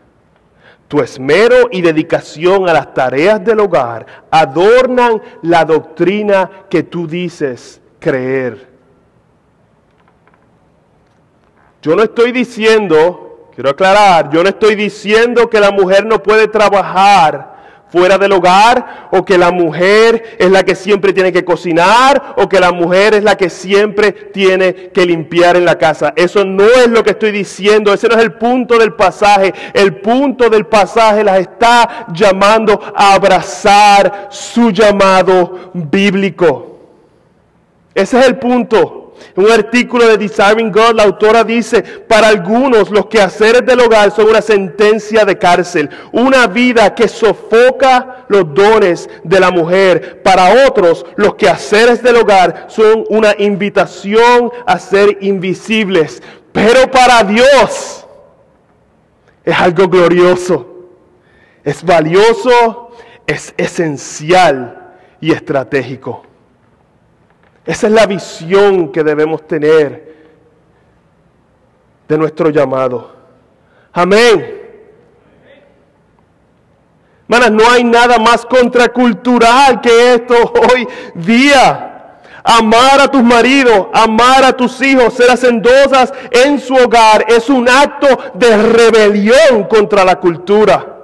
Tu 0.87 1.01
esmero 1.01 1.69
y 1.73 1.83
dedicación 1.83 2.69
a 2.69 2.73
las 2.73 2.95
tareas 2.95 3.45
del 3.45 3.59
hogar 3.59 4.07
adornan 4.31 5.21
la 5.43 5.65
doctrina 5.65 6.53
que 6.71 6.85
tú 6.85 7.09
dices 7.09 7.81
creer. 7.99 8.69
Yo 11.83 11.97
no 11.97 12.05
estoy 12.05 12.31
diciendo, 12.31 13.51
quiero 13.53 13.71
aclarar, 13.71 14.31
yo 14.31 14.45
no 14.45 14.51
estoy 14.51 14.77
diciendo 14.77 15.51
que 15.51 15.59
la 15.59 15.73
mujer 15.73 16.07
no 16.07 16.23
puede 16.23 16.47
trabajar 16.47 17.56
fuera 17.89 18.19
del 18.19 18.33
hogar, 18.33 19.09
o 19.11 19.25
que 19.25 19.39
la 19.39 19.51
mujer 19.51 20.37
es 20.39 20.51
la 20.51 20.65
que 20.65 20.75
siempre 20.75 21.13
tiene 21.13 21.33
que 21.33 21.45
cocinar, 21.45 22.35
o 22.37 22.49
que 22.49 22.61
la 22.61 22.73
mujer 22.73 23.15
es 23.15 23.23
la 23.23 23.37
que 23.37 23.49
siempre 23.49 24.13
tiene 24.13 24.91
que 24.91 25.07
limpiar 25.07 25.57
en 25.57 25.65
la 25.65 25.79
casa. 25.79 26.13
Eso 26.17 26.45
no 26.45 26.65
es 26.65 26.89
lo 26.89 27.03
que 27.03 27.11
estoy 27.11 27.31
diciendo, 27.31 27.93
ese 27.93 28.09
no 28.09 28.17
es 28.17 28.23
el 28.23 28.33
punto 28.33 28.79
del 28.79 28.95
pasaje. 28.95 29.55
El 29.73 29.97
punto 30.01 30.51
del 30.51 30.67
pasaje 30.67 31.25
las 31.25 31.39
está 31.39 32.07
llamando 32.13 32.81
a 32.95 33.15
abrazar 33.15 34.29
su 34.31 34.71
llamado 34.71 35.71
bíblico. 35.73 36.79
Ese 37.95 38.19
es 38.19 38.27
el 38.27 38.37
punto. 38.39 39.06
En 39.37 39.45
un 39.45 39.51
artículo 39.51 40.07
de 40.07 40.19
Desiring 40.19 40.73
God, 40.73 40.95
la 40.95 41.05
autora 41.05 41.45
dice, 41.45 41.83
para 41.83 42.29
algunos 42.29 42.91
los 42.91 43.07
quehaceres 43.07 43.65
del 43.65 43.81
hogar 43.81 44.11
son 44.11 44.29
una 44.29 44.43
sentencia 44.43 45.25
de 45.25 45.39
cárcel, 45.39 45.91
una 46.13 46.47
vida 46.47 46.95
que 46.95 47.09
sofoca 47.09 48.25
los 48.29 48.53
dones 48.55 49.09
de 49.23 49.41
la 49.41 49.51
mujer. 49.51 50.23
Para 50.23 50.67
otros, 50.67 51.05
los 51.17 51.35
quehaceres 51.35 52.03
del 52.03 52.17
hogar 52.17 52.67
son 52.69 53.05
una 53.09 53.35
invitación 53.39 54.51
a 54.67 54.79
ser 54.79 55.19
invisibles. 55.21 56.23
Pero 56.53 56.91
para 56.91 57.23
Dios 57.23 58.07
es 59.45 59.61
algo 59.61 59.89
glorioso, 59.89 60.89
es 61.63 61.85
valioso, 61.85 62.91
es 63.27 63.55
esencial 63.57 64.95
y 65.21 65.33
estratégico. 65.33 66.26
Esa 67.67 67.89
es 67.89 67.93
la 67.93 68.07
visión 68.07 68.93
que 68.93 69.03
debemos 69.03 69.47
tener 69.47 70.15
de 72.07 72.17
nuestro 72.17 72.51
llamado. 72.51 73.13
Amén. 73.93 74.63
Hermanas, 77.29 77.51
no 77.51 77.69
hay 77.69 77.83
nada 77.83 78.19
más 78.19 78.47
contracultural 78.47 79.81
que 79.81 80.15
esto 80.15 80.35
hoy 80.73 80.87
día. 81.15 82.21
Amar 82.45 83.01
a 83.01 83.09
tus 83.09 83.25
maridos, 83.25 83.89
amar 83.93 84.45
a 84.45 84.53
tus 84.53 84.81
hijos, 84.81 85.15
ser 85.15 85.29
hacendosas 85.29 86.13
en 86.31 86.61
su 86.61 86.77
hogar 86.77 87.25
es 87.27 87.51
un 87.51 87.69
acto 87.69 88.07
de 88.35 88.57
rebelión 88.57 89.65
contra 89.69 90.05
la 90.05 90.21
cultura. 90.21 90.99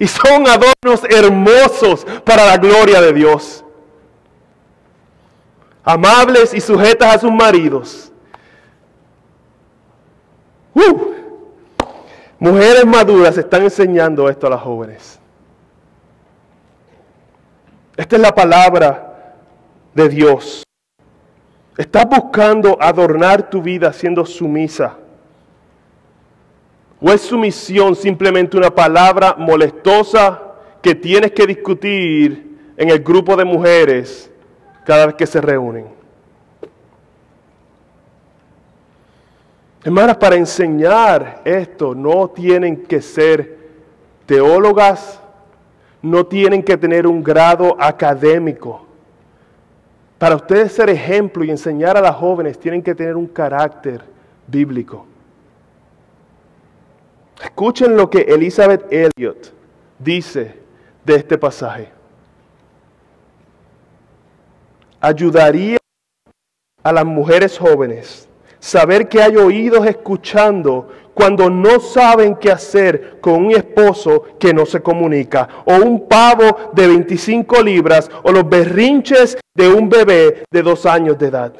Y 0.00 0.08
son 0.08 0.48
adornos 0.48 1.04
hermosos 1.08 2.04
para 2.24 2.44
la 2.44 2.56
gloria 2.56 3.00
de 3.00 3.12
Dios. 3.12 3.64
Amables 5.84 6.54
y 6.54 6.60
sujetas 6.60 7.16
a 7.16 7.18
sus 7.18 7.32
maridos. 7.32 8.12
¡Uh! 10.74 11.12
Mujeres 12.38 12.84
maduras 12.84 13.36
están 13.36 13.62
enseñando 13.62 14.28
esto 14.28 14.46
a 14.46 14.50
las 14.50 14.60
jóvenes. 14.60 15.18
Esta 17.96 18.16
es 18.16 18.22
la 18.22 18.34
palabra 18.34 19.36
de 19.94 20.08
Dios. 20.08 20.64
Estás 21.76 22.04
buscando 22.08 22.76
adornar 22.80 23.48
tu 23.48 23.62
vida 23.62 23.92
siendo 23.92 24.24
sumisa. 24.24 24.96
¿O 27.00 27.10
es 27.10 27.20
sumisión 27.20 27.96
simplemente 27.96 28.56
una 28.56 28.74
palabra 28.74 29.34
molestosa 29.36 30.40
que 30.80 30.94
tienes 30.94 31.32
que 31.32 31.46
discutir 31.46 32.72
en 32.76 32.90
el 32.90 33.00
grupo 33.00 33.36
de 33.36 33.44
mujeres 33.44 34.31
cada 34.84 35.06
vez 35.06 35.14
que 35.14 35.26
se 35.26 35.40
reúnen? 35.40 35.86
Hermanas, 39.84 40.16
para 40.16 40.36
enseñar 40.36 41.40
esto 41.44 41.94
no 41.94 42.28
tienen 42.28 42.84
que 42.84 43.02
ser 43.02 43.58
teólogas, 44.26 45.20
no 46.00 46.24
tienen 46.26 46.62
que 46.62 46.76
tener 46.76 47.06
un 47.06 47.22
grado 47.22 47.76
académico. 47.78 48.86
Para 50.18 50.36
ustedes 50.36 50.72
ser 50.72 50.88
ejemplo 50.88 51.42
y 51.42 51.50
enseñar 51.50 51.96
a 51.96 52.00
las 52.00 52.14
jóvenes 52.14 52.58
tienen 52.58 52.80
que 52.80 52.94
tener 52.94 53.16
un 53.16 53.26
carácter 53.26 54.02
bíblico. 54.46 55.04
Escuchen 57.42 57.96
lo 57.96 58.08
que 58.08 58.20
Elizabeth 58.20 58.86
Elliot 58.92 59.52
dice 59.98 60.54
de 61.04 61.14
este 61.16 61.36
pasaje. 61.38 61.88
Ayudaría 65.04 65.78
a 66.84 66.92
las 66.92 67.04
mujeres 67.04 67.58
jóvenes 67.58 68.28
saber 68.60 69.08
que 69.08 69.20
hay 69.20 69.36
oídos 69.36 69.84
escuchando 69.84 70.90
cuando 71.12 71.50
no 71.50 71.80
saben 71.80 72.36
qué 72.36 72.52
hacer 72.52 73.18
con 73.20 73.46
un 73.46 73.50
esposo 73.50 74.22
que 74.38 74.54
no 74.54 74.64
se 74.64 74.80
comunica, 74.80 75.48
o 75.64 75.74
un 75.74 76.06
pavo 76.06 76.70
de 76.72 76.86
25 76.86 77.60
libras, 77.62 78.08
o 78.22 78.30
los 78.30 78.48
berrinches 78.48 79.36
de 79.56 79.68
un 79.68 79.88
bebé 79.88 80.44
de 80.48 80.62
dos 80.62 80.86
años 80.86 81.18
de 81.18 81.26
edad. 81.26 81.52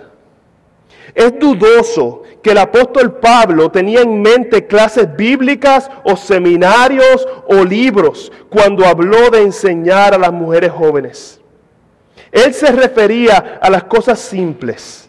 Es 1.13 1.37
dudoso 1.37 2.23
que 2.45 2.53
el 2.53 2.59
apóstol 2.59 3.19
Pablo 3.19 3.73
tenía 3.73 4.03
en 4.03 4.23
mente 4.23 4.69
clases 4.69 5.17
bíblicas 5.17 5.91
o 6.05 6.17
seminarios 6.17 7.27
o 7.49 7.65
libros 7.65 8.31
cuando 8.49 8.87
habló 8.87 9.31
de 9.31 9.43
enseñar 9.43 10.15
a 10.15 10.19
las 10.19 10.33
mujeres 10.33 10.71
jóvenes. 10.71 11.42
Él 12.33 12.53
se 12.55 12.73
refería 12.73 13.61
a 13.61 13.71
las 13.71 13.85
cosas 13.85 14.19
simples 14.19 15.03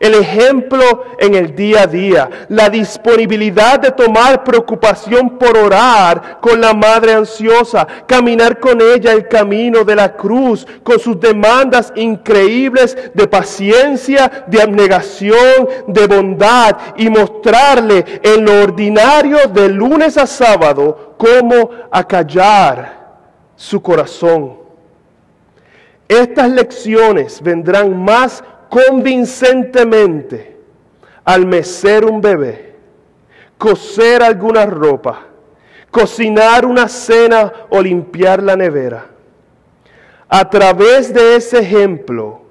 el 0.00 0.14
ejemplo 0.14 1.04
en 1.18 1.34
el 1.34 1.54
día 1.54 1.82
a 1.82 1.86
día, 1.86 2.30
la 2.48 2.68
disponibilidad 2.70 3.80
de 3.80 3.90
tomar 3.90 4.44
preocupación 4.44 5.38
por 5.38 5.56
orar 5.56 6.38
con 6.40 6.60
la 6.60 6.72
madre 6.72 7.14
ansiosa, 7.14 7.86
caminar 8.06 8.60
con 8.60 8.80
ella 8.80 9.12
el 9.12 9.26
camino 9.26 9.84
de 9.84 9.96
la 9.96 10.14
cruz, 10.14 10.66
con 10.84 11.00
sus 11.00 11.18
demandas 11.18 11.92
increíbles 11.96 12.96
de 13.12 13.26
paciencia, 13.26 14.44
de 14.46 14.62
abnegación, 14.62 15.68
de 15.88 16.06
bondad 16.06 16.76
y 16.96 17.08
mostrarle 17.08 18.20
en 18.22 18.44
lo 18.44 18.62
ordinario 18.62 19.48
de 19.48 19.68
lunes 19.68 20.16
a 20.16 20.26
sábado 20.26 21.16
cómo 21.18 21.70
acallar 21.90 22.98
su 23.56 23.82
corazón. 23.82 24.67
Estas 26.08 26.50
lecciones 26.50 27.42
vendrán 27.42 28.02
más 28.02 28.42
convincentemente 28.70 30.56
al 31.24 31.44
mecer 31.44 32.06
un 32.06 32.22
bebé, 32.22 32.74
coser 33.58 34.22
alguna 34.22 34.64
ropa, 34.64 35.26
cocinar 35.90 36.64
una 36.64 36.88
cena 36.88 37.52
o 37.68 37.82
limpiar 37.82 38.42
la 38.42 38.56
nevera. 38.56 39.06
A 40.28 40.48
través 40.48 41.12
de 41.12 41.36
ese 41.36 41.60
ejemplo, 41.60 42.42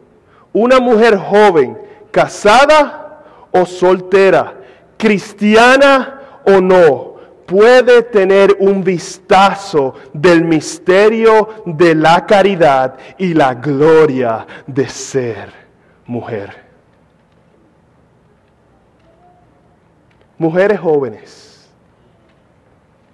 una 0.54 0.80
mujer 0.80 1.18
joven, 1.18 1.78
casada 2.12 3.24
o 3.52 3.66
soltera, 3.66 4.54
cristiana 4.98 6.22
o 6.46 6.62
no, 6.62 7.17
puede 7.48 8.04
tener 8.04 8.58
un 8.60 8.84
vistazo 8.84 9.96
del 10.14 10.44
misterio 10.44 11.64
de 11.66 11.96
la 11.96 12.26
caridad 12.26 12.98
y 13.18 13.34
la 13.34 13.56
gloria 13.56 14.46
de 14.68 14.88
ser 14.88 15.52
mujer. 16.06 16.68
Mujeres 20.38 20.80
jóvenes 20.80 21.70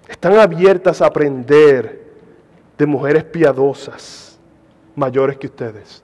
están 0.08 0.36
abiertas 0.38 1.00
a 1.00 1.06
aprender 1.06 2.04
de 2.76 2.86
mujeres 2.86 3.24
piadosas 3.24 4.38
mayores 4.94 5.38
que 5.38 5.46
ustedes. 5.46 6.03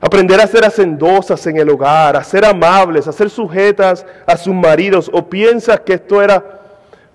Aprender 0.00 0.40
a 0.40 0.46
ser 0.46 0.64
hacendosas 0.64 1.46
en 1.46 1.58
el 1.58 1.68
hogar, 1.68 2.16
a 2.16 2.24
ser 2.24 2.44
amables, 2.44 3.06
a 3.06 3.12
ser 3.12 3.28
sujetas 3.28 4.06
a 4.26 4.36
sus 4.36 4.54
maridos. 4.54 5.10
O 5.12 5.28
piensas 5.28 5.80
que 5.80 5.94
esto 5.94 6.22
era 6.22 6.60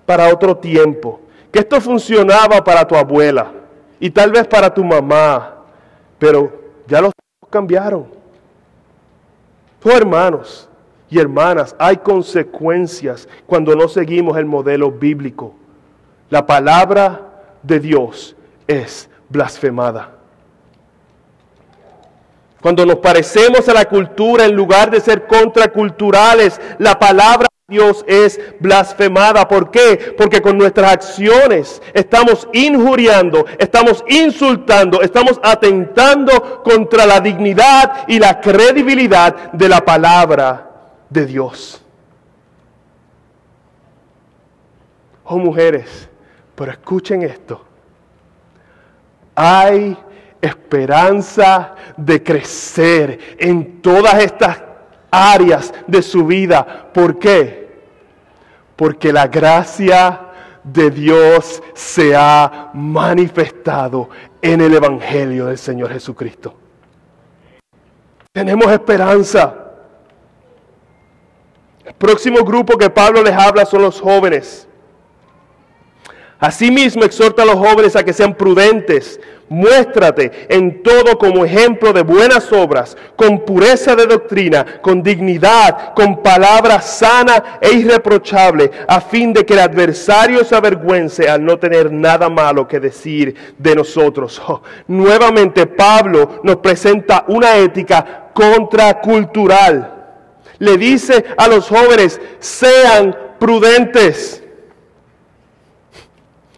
para 0.04 0.32
otro 0.32 0.56
tiempo, 0.56 1.20
que 1.50 1.58
esto 1.58 1.80
funcionaba 1.80 2.62
para 2.62 2.86
tu 2.86 2.94
abuela 2.94 3.50
y 3.98 4.10
tal 4.10 4.30
vez 4.30 4.46
para 4.46 4.72
tu 4.72 4.84
mamá, 4.84 5.56
pero 6.18 6.52
ya 6.86 7.00
los 7.00 7.12
cambiaron. 7.50 8.06
Oh, 9.82 9.90
hermanos 9.90 10.68
y 11.08 11.20
hermanas, 11.20 11.76
hay 11.78 11.98
consecuencias 11.98 13.28
cuando 13.46 13.76
no 13.76 13.86
seguimos 13.86 14.36
el 14.36 14.44
modelo 14.44 14.90
bíblico. 14.90 15.54
La 16.28 16.44
palabra 16.44 17.44
de 17.62 17.78
Dios 17.78 18.34
es 18.66 19.08
blasfemada. 19.28 20.15
Cuando 22.60 22.84
nos 22.86 22.96
parecemos 22.96 23.68
a 23.68 23.74
la 23.74 23.84
cultura 23.84 24.44
en 24.44 24.54
lugar 24.54 24.90
de 24.90 25.00
ser 25.00 25.26
contraculturales, 25.26 26.60
la 26.78 26.98
palabra 26.98 27.46
Dios 27.68 28.04
es 28.06 28.40
blasfemada. 28.60 29.48
¿Por 29.48 29.72
qué? 29.72 30.14
Porque 30.16 30.40
con 30.40 30.56
nuestras 30.56 30.92
acciones 30.92 31.82
estamos 31.92 32.48
injuriando, 32.52 33.44
estamos 33.58 34.04
insultando, 34.06 35.02
estamos 35.02 35.40
atentando 35.42 36.62
contra 36.62 37.04
la 37.06 37.18
dignidad 37.18 38.04
y 38.06 38.20
la 38.20 38.40
credibilidad 38.40 39.50
de 39.52 39.68
la 39.68 39.84
palabra 39.84 40.70
de 41.10 41.26
Dios. 41.26 41.82
Oh 45.24 45.38
mujeres, 45.38 46.08
pero 46.54 46.70
escuchen 46.70 47.22
esto. 47.22 47.64
Hay 49.34 49.98
esperanza 50.40 51.74
de 51.96 52.22
crecer 52.22 53.36
en 53.38 53.80
todas 53.80 54.22
estas 54.22 54.62
áreas 55.10 55.72
de 55.86 56.02
su 56.02 56.26
vida. 56.26 56.90
¿Por 56.92 57.18
qué? 57.18 57.66
Porque 58.76 59.12
la 59.12 59.26
gracia 59.26 60.20
de 60.62 60.90
Dios 60.90 61.62
se 61.74 62.14
ha 62.14 62.70
manifestado 62.74 64.10
en 64.42 64.60
el 64.60 64.74
Evangelio 64.74 65.46
del 65.46 65.58
Señor 65.58 65.92
Jesucristo. 65.92 66.54
Tenemos 68.32 68.70
esperanza. 68.70 69.54
El 71.84 71.94
próximo 71.94 72.44
grupo 72.44 72.76
que 72.76 72.90
Pablo 72.90 73.22
les 73.22 73.32
habla 73.32 73.64
son 73.64 73.82
los 73.82 74.00
jóvenes. 74.00 74.68
Asimismo 76.38 77.04
exhorta 77.04 77.42
a 77.42 77.46
los 77.46 77.56
jóvenes 77.56 77.96
a 77.96 78.04
que 78.04 78.12
sean 78.12 78.34
prudentes, 78.34 79.18
Muéstrate 79.48 80.32
en 80.48 80.82
todo 80.82 81.16
como 81.18 81.44
ejemplo 81.44 81.92
de 81.92 82.02
buenas 82.02 82.52
obras, 82.52 82.96
con 83.14 83.44
pureza 83.44 83.94
de 83.94 84.06
doctrina, 84.06 84.80
con 84.82 85.04
dignidad, 85.04 85.94
con 85.94 86.20
palabra 86.20 86.80
sana 86.80 87.58
e 87.60 87.72
irreprochable, 87.72 88.72
a 88.88 89.00
fin 89.00 89.32
de 89.32 89.46
que 89.46 89.52
el 89.52 89.60
adversario 89.60 90.44
se 90.44 90.56
avergüence 90.56 91.28
al 91.28 91.44
no 91.44 91.60
tener 91.60 91.92
nada 91.92 92.28
malo 92.28 92.66
que 92.66 92.80
decir 92.80 93.34
de 93.58 93.74
nosotros. 93.74 94.42
Oh, 94.48 94.62
nuevamente 94.86 95.66
Pablo 95.66 96.40
nos 96.44 96.56
presenta 96.56 97.24
una 97.26 97.56
ética 97.56 98.30
contracultural. 98.32 100.04
Le 100.58 100.76
dice 100.76 101.24
a 101.36 101.48
los 101.48 101.66
jóvenes, 101.66 102.20
sean 102.38 103.16
prudentes. 103.40 104.45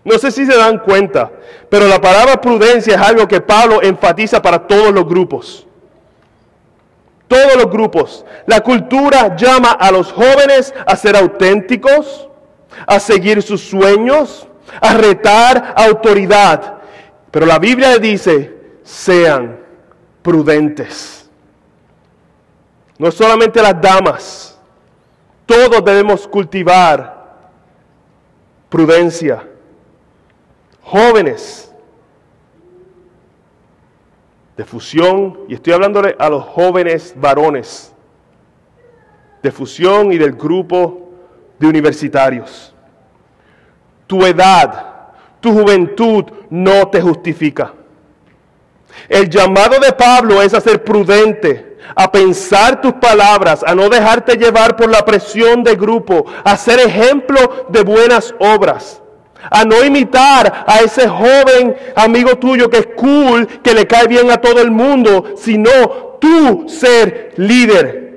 No 0.08 0.18
sé 0.18 0.30
si 0.30 0.46
se 0.46 0.56
dan 0.56 0.78
cuenta, 0.78 1.30
pero 1.68 1.86
la 1.86 2.00
palabra 2.00 2.40
prudencia 2.40 2.94
es 2.94 3.00
algo 3.00 3.28
que 3.28 3.42
Pablo 3.42 3.82
enfatiza 3.82 4.40
para 4.40 4.66
todos 4.66 4.90
los 4.90 5.06
grupos. 5.06 5.66
Todos 7.28 7.56
los 7.56 7.70
grupos. 7.70 8.24
La 8.46 8.62
cultura 8.62 9.36
llama 9.36 9.72
a 9.72 9.90
los 9.90 10.10
jóvenes 10.10 10.72
a 10.86 10.96
ser 10.96 11.14
auténticos, 11.14 12.26
a 12.86 12.98
seguir 12.98 13.42
sus 13.42 13.60
sueños, 13.60 14.48
a 14.80 14.94
retar 14.94 15.74
autoridad. 15.76 16.78
Pero 17.30 17.44
la 17.44 17.58
Biblia 17.58 17.98
dice, 17.98 18.56
sean 18.82 19.58
prudentes. 20.22 21.28
No 22.96 23.10
solamente 23.10 23.60
las 23.60 23.78
damas, 23.78 24.58
todos 25.44 25.84
debemos 25.84 26.26
cultivar 26.26 27.28
prudencia. 28.70 29.47
Jóvenes 30.90 31.70
de 34.56 34.64
fusión, 34.64 35.40
y 35.46 35.52
estoy 35.52 35.74
hablándole 35.74 36.16
a 36.18 36.30
los 36.30 36.42
jóvenes 36.42 37.12
varones 37.14 37.92
de 39.42 39.52
fusión 39.52 40.10
y 40.12 40.16
del 40.16 40.32
grupo 40.32 41.10
de 41.58 41.66
universitarios. 41.66 42.74
Tu 44.06 44.24
edad, 44.24 45.10
tu 45.40 45.52
juventud 45.52 46.24
no 46.48 46.88
te 46.88 47.02
justifica. 47.02 47.74
El 49.10 49.28
llamado 49.28 49.78
de 49.78 49.92
Pablo 49.92 50.40
es 50.40 50.54
a 50.54 50.60
ser 50.62 50.82
prudente, 50.82 51.76
a 51.94 52.10
pensar 52.10 52.80
tus 52.80 52.94
palabras, 52.94 53.62
a 53.62 53.74
no 53.74 53.90
dejarte 53.90 54.38
llevar 54.38 54.74
por 54.74 54.88
la 54.90 55.04
presión 55.04 55.62
de 55.62 55.76
grupo, 55.76 56.24
a 56.42 56.56
ser 56.56 56.80
ejemplo 56.80 57.66
de 57.68 57.82
buenas 57.82 58.34
obras, 58.38 59.02
a 59.50 59.64
no 59.64 59.84
imitar 59.84 60.64
a 60.66 60.80
ese 60.80 61.08
joven 61.08 61.76
amigo 61.94 62.36
tuyo 62.36 62.68
que 62.68 62.78
es 62.78 62.88
cool, 62.96 63.46
que 63.62 63.74
le 63.74 63.86
cae 63.86 64.06
bien 64.06 64.30
a 64.30 64.38
todo 64.38 64.60
el 64.60 64.70
mundo, 64.70 65.34
sino 65.36 65.70
tú 66.20 66.66
ser 66.68 67.34
líder 67.36 68.08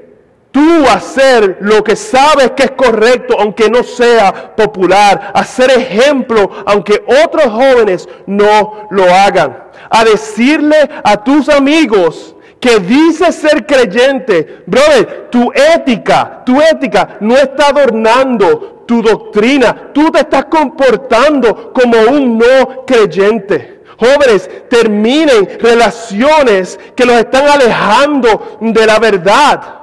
Tú 0.52 0.86
hacer 0.86 1.60
lo 1.62 1.82
que 1.82 1.96
sabes 1.96 2.52
que 2.52 2.64
es 2.64 2.72
correcto, 2.72 3.38
aunque 3.40 3.70
no 3.70 3.84
sea 3.84 4.54
popular. 4.54 5.32
Hacer 5.34 5.72
ejemplo, 5.72 6.50
aunque 6.66 7.02
otros 7.24 7.46
jóvenes 7.46 8.10
no 8.26 8.88
lo 8.90 9.06
hagan. 9.06 9.58
A 9.90 10.04
decirle 10.04 10.90
a 11.04 11.24
tus 11.24 11.48
amigos 11.48 12.36
que 12.60 12.80
dices 12.80 13.36
ser 13.36 13.66
creyente, 13.66 14.64
brother, 14.68 15.30
tu 15.32 15.52
ética, 15.54 16.44
tu 16.46 16.62
ética 16.62 17.18
no 17.22 17.36
está 17.36 17.70
adornando 17.70 18.71
tu 18.86 19.02
doctrina. 19.02 19.92
Tú 19.94 20.12
te 20.12 20.20
estás 20.20 20.46
comportando 20.46 21.72
como 21.74 21.98
un 22.10 22.38
no 22.38 22.86
creyente. 22.86 23.82
Jóvenes, 23.98 24.50
terminen 24.70 25.60
relaciones 25.60 26.80
que 26.96 27.06
los 27.06 27.16
están 27.16 27.48
alejando 27.48 28.58
de 28.60 28.86
la 28.86 29.00
verdad. 29.00 29.82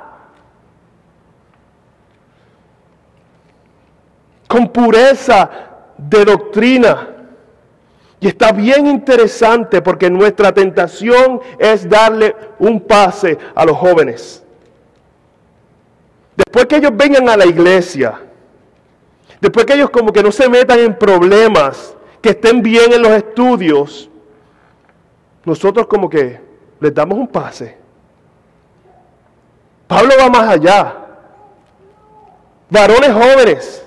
con 4.49 4.69
pureza 4.69 5.51
de 5.97 6.25
doctrina. 6.25 7.11
Y 8.19 8.27
está 8.27 8.51
bien 8.51 8.89
interesante 8.89 9.81
porque 9.81 10.11
nuestra 10.11 10.53
tentación 10.53 11.41
es 11.59 11.89
darle 11.89 12.35
un 12.59 12.81
pase 12.81 13.39
a 13.55 13.65
los 13.65 13.77
jóvenes. 13.77 14.43
Después 16.35 16.67
que 16.67 16.77
ellos 16.77 16.93
vengan 16.95 17.29
a 17.29 17.37
la 17.37 17.47
iglesia, 17.47 18.21
después 19.41 19.67
que 19.67 19.75
ellos 19.75 19.91
como 19.91 20.13
que 20.13 20.23
no 20.23 20.33
se 20.33 20.49
metan 20.49 20.79
en 20.79 20.99
problemas, 20.99 21.97
que 22.21 22.31
estén 22.31 22.63
bien 22.63 22.93
en 22.93 23.03
los 23.03 23.13
estudios, 23.13 24.11
nosotros 25.45 25.87
como 25.87 26.09
que 26.09 26.41
les 26.81 26.95
damos 26.95 27.19
un 27.19 27.29
pase. 27.29 27.77
Pablo 29.87 30.15
va 30.21 30.29
más 30.29 30.49
allá. 30.49 30.95
Varones 32.71 33.13
jóvenes, 33.13 33.87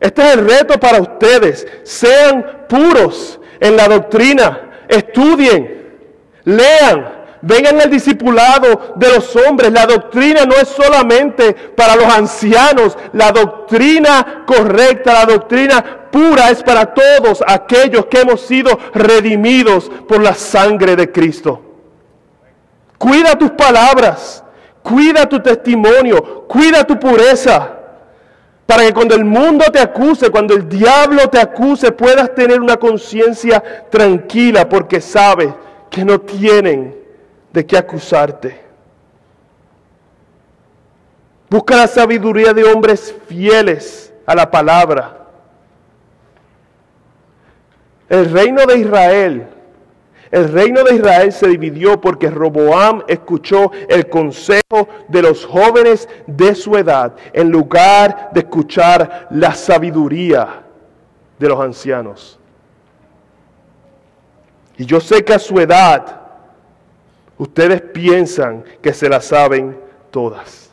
este 0.00 0.22
es 0.22 0.34
el 0.34 0.48
reto 0.48 0.78
para 0.78 1.00
ustedes. 1.00 1.66
Sean 1.84 2.66
puros 2.68 3.40
en 3.60 3.76
la 3.76 3.88
doctrina. 3.88 4.84
Estudien, 4.88 6.00
lean, 6.44 7.17
vengan 7.42 7.80
al 7.80 7.90
discipulado 7.90 8.94
de 8.96 9.08
los 9.08 9.34
hombres. 9.36 9.72
La 9.72 9.86
doctrina 9.86 10.44
no 10.44 10.54
es 10.54 10.68
solamente 10.68 11.52
para 11.52 11.96
los 11.96 12.06
ancianos. 12.06 12.96
La 13.12 13.32
doctrina 13.32 14.44
correcta, 14.46 15.12
la 15.12 15.26
doctrina 15.26 16.08
pura 16.10 16.50
es 16.50 16.62
para 16.62 16.92
todos 16.94 17.42
aquellos 17.46 18.06
que 18.06 18.20
hemos 18.20 18.40
sido 18.40 18.78
redimidos 18.94 19.90
por 20.08 20.22
la 20.22 20.34
sangre 20.34 20.96
de 20.96 21.10
Cristo. 21.10 21.62
Cuida 22.96 23.38
tus 23.38 23.52
palabras, 23.52 24.42
cuida 24.82 25.28
tu 25.28 25.40
testimonio, 25.40 26.44
cuida 26.48 26.84
tu 26.84 26.98
pureza. 26.98 27.74
Para 28.66 28.82
que 28.82 28.92
cuando 28.92 29.14
el 29.14 29.24
mundo 29.24 29.64
te 29.72 29.80
acuse, 29.80 30.28
cuando 30.28 30.54
el 30.54 30.68
diablo 30.68 31.30
te 31.30 31.40
acuse, 31.40 31.90
puedas 31.90 32.34
tener 32.34 32.60
una 32.60 32.76
conciencia 32.76 33.62
tranquila 33.88 34.68
porque 34.68 35.00
sabes 35.00 35.54
que 35.88 36.04
no 36.04 36.20
tienen 36.20 36.97
de 37.58 37.66
qué 37.66 37.76
acusarte. 37.76 38.60
Busca 41.50 41.74
la 41.74 41.88
sabiduría 41.88 42.52
de 42.52 42.62
hombres 42.62 43.12
fieles 43.26 44.14
a 44.24 44.36
la 44.36 44.48
palabra. 44.48 45.26
El 48.08 48.30
reino 48.30 48.64
de 48.64 48.78
Israel 48.78 49.48
el 50.30 50.52
reino 50.52 50.84
de 50.84 50.94
Israel 50.94 51.32
se 51.32 51.48
dividió 51.48 52.00
porque 52.00 52.30
Roboam 52.30 53.02
escuchó 53.08 53.72
el 53.88 54.08
consejo 54.08 54.86
de 55.08 55.22
los 55.22 55.44
jóvenes 55.44 56.08
de 56.28 56.54
su 56.54 56.76
edad 56.76 57.16
en 57.32 57.50
lugar 57.50 58.28
de 58.32 58.40
escuchar 58.40 59.26
la 59.30 59.54
sabiduría 59.54 60.62
de 61.38 61.48
los 61.48 61.58
ancianos. 61.58 62.38
Y 64.76 64.84
yo 64.84 65.00
sé 65.00 65.24
que 65.24 65.32
a 65.32 65.38
su 65.40 65.58
edad 65.58 66.27
ustedes 67.38 67.80
piensan 67.80 68.64
que 68.82 68.92
se 68.92 69.08
la 69.08 69.20
saben 69.20 69.78
todas. 70.10 70.70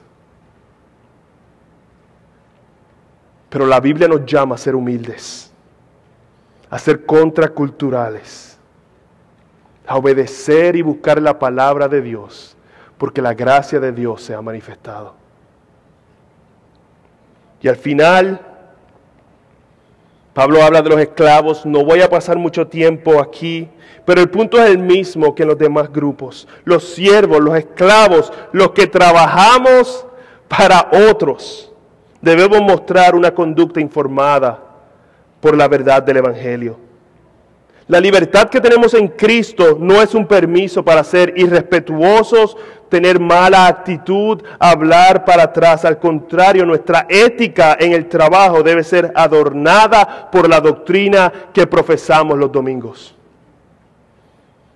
Pero 3.49 3.65
la 3.65 3.79
Biblia 3.79 4.07
nos 4.07 4.25
llama 4.25 4.55
a 4.55 4.57
ser 4.57 4.75
humildes, 4.75 5.51
a 6.69 6.77
ser 6.77 7.05
contraculturales 7.05 8.55
a 9.87 9.97
obedecer 9.97 10.75
y 10.75 10.81
buscar 10.81 11.21
la 11.21 11.37
palabra 11.37 11.87
de 11.87 12.01
Dios, 12.01 12.55
porque 12.97 13.21
la 13.21 13.33
gracia 13.33 13.79
de 13.79 13.91
Dios 13.91 14.21
se 14.21 14.33
ha 14.33 14.41
manifestado. 14.41 15.15
Y 17.61 17.67
al 17.67 17.75
final, 17.75 18.41
Pablo 20.35 20.61
habla 20.61 20.81
de 20.81 20.89
los 20.89 20.99
esclavos, 20.99 21.65
no 21.65 21.85
voy 21.85 22.01
a 22.01 22.09
pasar 22.09 22.37
mucho 22.37 22.67
tiempo 22.67 23.21
aquí, 23.21 23.69
pero 24.03 24.19
el 24.19 24.29
punto 24.29 24.61
es 24.61 24.69
el 24.69 24.79
mismo 24.79 25.33
que 25.33 25.43
en 25.43 25.47
los 25.47 25.57
demás 25.57 25.89
grupos. 25.89 26.45
Los 26.65 26.83
siervos, 26.89 27.39
los 27.39 27.55
esclavos, 27.55 28.33
los 28.51 28.71
que 28.71 28.85
trabajamos 28.85 30.05
para 30.49 30.89
otros, 31.09 31.71
debemos 32.19 32.61
mostrar 32.61 33.15
una 33.15 33.33
conducta 33.33 33.79
informada 33.79 34.59
por 35.39 35.55
la 35.55 35.69
verdad 35.69 36.03
del 36.03 36.17
Evangelio. 36.17 36.84
La 37.87 37.99
libertad 37.99 38.49
que 38.49 38.59
tenemos 38.59 38.95
en 38.95 39.09
Cristo 39.09 39.77
no 39.79 40.01
es 40.01 40.15
un 40.15 40.25
permiso 40.25 40.83
para 40.83 41.03
ser 41.03 41.33
irrespetuosos, 41.37 42.57
tener 42.89 43.19
mala 43.19 43.67
actitud, 43.67 44.41
hablar 44.57 45.23
para 45.23 45.43
atrás. 45.43 45.85
Al 45.85 45.99
contrario, 45.99 46.65
nuestra 46.65 47.05
ética 47.07 47.77
en 47.79 47.93
el 47.93 48.09
trabajo 48.09 48.63
debe 48.63 48.83
ser 48.83 49.11
adornada 49.13 50.29
por 50.31 50.49
la 50.49 50.59
doctrina 50.59 51.31
que 51.53 51.67
profesamos 51.67 52.39
los 52.39 52.51
domingos. 52.51 53.13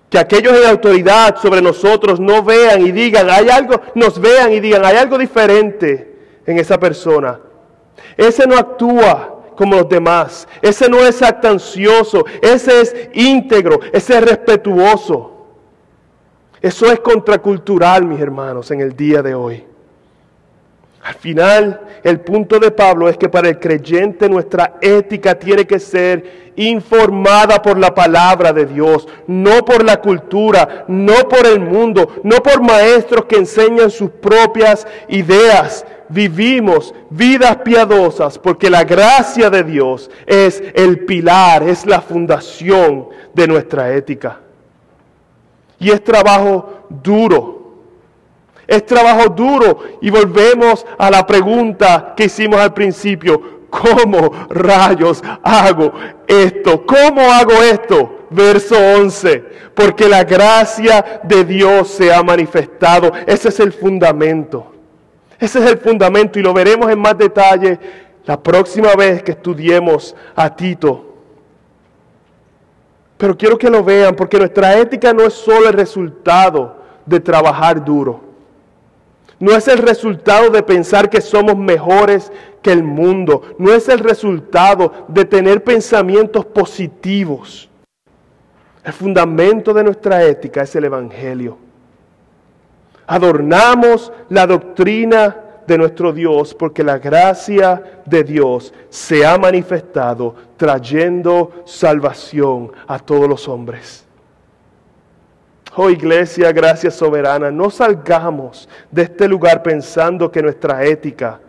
Que 0.08 0.18
aquellos 0.18 0.56
en 0.56 0.68
autoridad 0.68 1.36
sobre 1.36 1.62
nosotros 1.62 2.20
no 2.20 2.44
vean 2.44 2.86
y 2.86 2.92
digan, 2.92 3.28
hay 3.28 3.48
algo, 3.48 3.80
nos 3.96 4.20
vean 4.20 4.52
y 4.52 4.60
digan, 4.60 4.84
hay 4.84 4.96
algo 4.96 5.18
diferente 5.18 6.16
en 6.46 6.58
esa 6.60 6.78
persona. 6.78 7.40
Ese 8.16 8.46
no 8.46 8.56
actúa 8.56 9.39
como 9.60 9.76
los 9.76 9.90
demás. 9.90 10.48
Ese 10.62 10.88
no 10.88 11.00
es 11.00 11.20
actancioso, 11.20 12.24
ese 12.40 12.80
es 12.80 12.96
íntegro, 13.12 13.78
ese 13.92 14.16
es 14.16 14.24
respetuoso. 14.24 15.48
Eso 16.62 16.90
es 16.90 16.98
contracultural, 17.00 18.06
mis 18.06 18.18
hermanos, 18.18 18.70
en 18.70 18.80
el 18.80 18.96
día 18.96 19.20
de 19.20 19.34
hoy. 19.34 19.62
Al 21.02 21.12
final, 21.12 21.78
el 22.02 22.20
punto 22.20 22.58
de 22.58 22.70
Pablo 22.70 23.06
es 23.10 23.18
que 23.18 23.28
para 23.28 23.50
el 23.50 23.58
creyente 23.58 24.30
nuestra 24.30 24.78
ética 24.80 25.34
tiene 25.34 25.66
que 25.66 25.78
ser 25.78 26.52
informada 26.56 27.60
por 27.60 27.78
la 27.78 27.94
palabra 27.94 28.54
de 28.54 28.64
Dios, 28.64 29.06
no 29.26 29.62
por 29.62 29.84
la 29.84 30.00
cultura, 30.00 30.86
no 30.88 31.28
por 31.28 31.46
el 31.46 31.60
mundo, 31.60 32.16
no 32.22 32.36
por 32.36 32.62
maestros 32.62 33.26
que 33.26 33.36
enseñan 33.36 33.90
sus 33.90 34.08
propias 34.08 34.86
ideas, 35.08 35.84
vivimos 36.10 36.94
vidas 37.08 37.56
piadosas 37.58 38.38
porque 38.38 38.68
la 38.68 38.84
gracia 38.84 39.48
de 39.48 39.62
Dios 39.62 40.10
es 40.26 40.62
el 40.74 41.04
pilar, 41.06 41.62
es 41.62 41.86
la 41.86 42.00
fundación 42.00 43.08
de 43.32 43.46
nuestra 43.46 43.92
ética. 43.92 44.40
Y 45.78 45.90
es 45.90 46.04
trabajo 46.04 46.84
duro. 46.88 47.60
Es 48.66 48.84
trabajo 48.84 49.30
duro. 49.30 49.80
Y 50.00 50.10
volvemos 50.10 50.84
a 50.98 51.10
la 51.10 51.26
pregunta 51.26 52.12
que 52.16 52.24
hicimos 52.24 52.60
al 52.60 52.74
principio. 52.74 53.60
¿Cómo 53.70 54.30
rayos 54.50 55.22
hago 55.42 55.92
esto? 56.26 56.84
¿Cómo 56.84 57.22
hago 57.32 57.52
esto? 57.62 58.26
Verso 58.30 58.76
11. 58.76 59.44
Porque 59.74 60.08
la 60.08 60.24
gracia 60.24 61.20
de 61.22 61.44
Dios 61.44 61.88
se 61.88 62.12
ha 62.12 62.22
manifestado. 62.22 63.12
Ese 63.26 63.48
es 63.48 63.60
el 63.60 63.72
fundamento. 63.72 64.79
Ese 65.40 65.58
es 65.58 65.70
el 65.70 65.78
fundamento 65.78 66.38
y 66.38 66.42
lo 66.42 66.52
veremos 66.52 66.90
en 66.90 66.98
más 66.98 67.16
detalle 67.16 67.78
la 68.26 68.40
próxima 68.40 68.94
vez 68.94 69.22
que 69.22 69.32
estudiemos 69.32 70.14
a 70.36 70.54
Tito. 70.54 71.06
Pero 73.16 73.36
quiero 73.36 73.56
que 73.56 73.70
lo 73.70 73.82
vean 73.82 74.14
porque 74.14 74.38
nuestra 74.38 74.78
ética 74.78 75.14
no 75.14 75.24
es 75.24 75.32
solo 75.32 75.68
el 75.68 75.72
resultado 75.72 76.76
de 77.06 77.20
trabajar 77.20 77.82
duro. 77.82 78.20
No 79.38 79.52
es 79.52 79.66
el 79.68 79.78
resultado 79.78 80.50
de 80.50 80.62
pensar 80.62 81.08
que 81.08 81.22
somos 81.22 81.56
mejores 81.56 82.30
que 82.62 82.72
el 82.72 82.82
mundo. 82.82 83.42
No 83.58 83.72
es 83.72 83.88
el 83.88 83.98
resultado 83.98 85.06
de 85.08 85.24
tener 85.24 85.64
pensamientos 85.64 86.44
positivos. 86.44 87.70
El 88.84 88.92
fundamento 88.92 89.72
de 89.72 89.84
nuestra 89.84 90.22
ética 90.24 90.62
es 90.62 90.76
el 90.76 90.84
Evangelio. 90.84 91.69
Adornamos 93.10 94.12
la 94.28 94.46
doctrina 94.46 95.36
de 95.66 95.76
nuestro 95.76 96.12
Dios, 96.12 96.54
porque 96.54 96.84
la 96.84 96.96
gracia 96.98 98.02
de 98.06 98.22
Dios 98.22 98.72
se 98.88 99.26
ha 99.26 99.36
manifestado 99.36 100.36
trayendo 100.56 101.50
salvación 101.64 102.70
a 102.86 103.00
todos 103.00 103.28
los 103.28 103.48
hombres. 103.48 104.06
Oh 105.74 105.90
iglesia, 105.90 106.52
gracia 106.52 106.88
soberana, 106.92 107.50
no 107.50 107.68
salgamos 107.68 108.68
de 108.92 109.02
este 109.02 109.26
lugar 109.26 109.60
pensando 109.60 110.30
que 110.30 110.40
nuestra 110.40 110.84
ética 110.84 111.40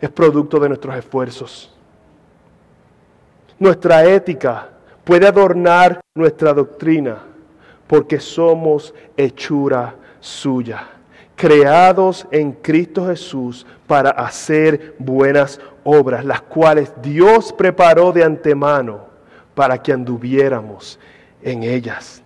es 0.00 0.10
producto 0.10 0.58
de 0.58 0.68
nuestros 0.68 0.96
esfuerzos. 0.96 1.72
Nuestra 3.60 4.04
ética 4.04 4.68
puede 5.04 5.28
adornar 5.28 6.00
nuestra 6.16 6.52
doctrina 6.52 7.18
porque 7.86 8.18
somos 8.18 8.92
hechura 9.16 9.94
suya 10.18 10.88
creados 11.44 12.26
en 12.30 12.52
Cristo 12.52 13.06
Jesús 13.06 13.66
para 13.86 14.08
hacer 14.12 14.94
buenas 14.98 15.60
obras, 15.84 16.24
las 16.24 16.40
cuales 16.40 16.90
Dios 17.02 17.52
preparó 17.52 18.12
de 18.12 18.24
antemano 18.24 19.04
para 19.54 19.76
que 19.76 19.92
anduviéramos 19.92 20.98
en 21.42 21.62
ellas. 21.62 22.23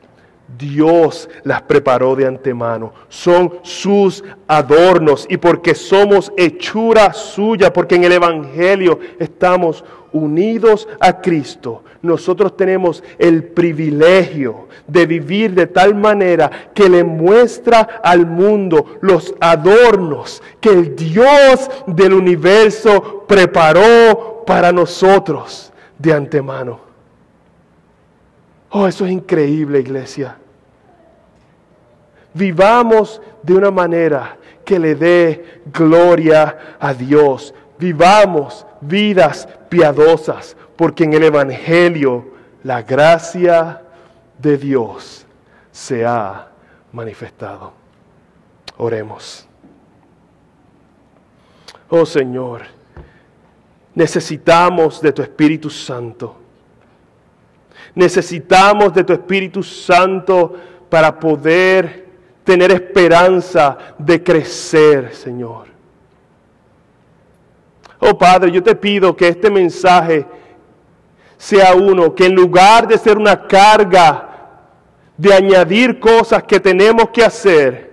Dios 0.57 1.29
las 1.45 1.63
preparó 1.63 2.17
de 2.17 2.27
antemano. 2.27 2.93
Son 3.09 3.55
sus 3.63 4.25
adornos 4.47 5.27
y 5.29 5.37
porque 5.37 5.75
somos 5.75 6.33
hechura 6.37 7.13
suya, 7.13 7.73
porque 7.73 7.97
en 7.97 8.05
el 8.05 8.13
Evangelio 8.13 8.99
estamos 9.19 9.85
unidos 10.13 10.89
a 11.01 11.21
Cristo, 11.21 11.83
nosotros 12.01 12.57
tenemos 12.57 13.03
el 13.19 13.45
privilegio 13.45 14.69
de 14.87 15.07
vivir 15.07 15.53
de 15.55 15.67
tal 15.67 15.95
manera 15.95 16.71
que 16.73 16.89
le 16.89 17.03
muestra 17.03 18.01
al 18.03 18.25
mundo 18.25 18.99
los 19.01 19.35
adornos 19.41 20.43
que 20.61 20.71
el 20.71 20.95
Dios 20.95 21.69
del 21.87 22.15
universo 22.15 23.25
preparó 23.27 24.45
para 24.47 24.71
nosotros 24.73 25.73
de 25.99 26.13
antemano. 26.13 26.88
Oh, 28.71 28.87
eso 28.87 29.07
es 29.07 29.13
increíble, 29.13 29.81
iglesia. 29.81 30.37
Vivamos 32.35 33.21
de 33.43 33.55
una 33.55 33.71
manera 33.71 34.37
que 34.65 34.79
le 34.79 34.95
dé 34.95 35.63
gloria 35.73 36.77
a 36.79 36.93
Dios. 36.93 37.55
Vivamos 37.79 38.67
vidas 38.81 39.49
piadosas, 39.69 40.57
porque 40.77 41.05
en 41.05 41.15
el 41.15 41.25
Evangelio 41.25 42.35
la 42.63 42.83
gracia 42.83 43.83
de 44.39 44.59
Dios 44.59 45.27
se 45.73 46.05
ha 46.05 46.49
manifestado. 46.93 47.73
Oremos. 48.77 49.47
Oh 51.89 52.05
Señor, 52.05 52.63
necesitamos 53.95 55.01
de 55.01 55.13
tu 55.13 55.23
Espíritu 55.23 55.71
Santo. 55.71 56.37
Necesitamos 57.95 58.93
de 58.95 59.05
tu 59.05 59.13
Espíritu 59.13 59.63
Santo 59.63 60.55
para 60.89 61.19
poder 61.19 62.07
tener 62.45 62.71
esperanza 62.71 63.77
de 63.99 64.23
crecer, 64.23 65.15
Señor. 65.15 65.67
Oh 68.01 68.17
Padre, 68.17 68.51
yo 68.51 68.63
te 68.63 68.75
pido 68.75 69.17
que 69.17 69.29
este 69.29 69.51
mensaje 69.51 70.25
sea 71.37 71.75
uno 71.75 72.15
que 72.15 72.27
en 72.27 72.35
lugar 72.35 72.87
de 72.87 72.99
ser 72.99 73.19
una 73.19 73.47
carga 73.47 74.29
de 75.17 75.35
añadir 75.35 75.99
cosas 75.99 76.45
que 76.45 76.61
tenemos 76.61 77.11
que 77.11 77.25
hacer, 77.25 77.88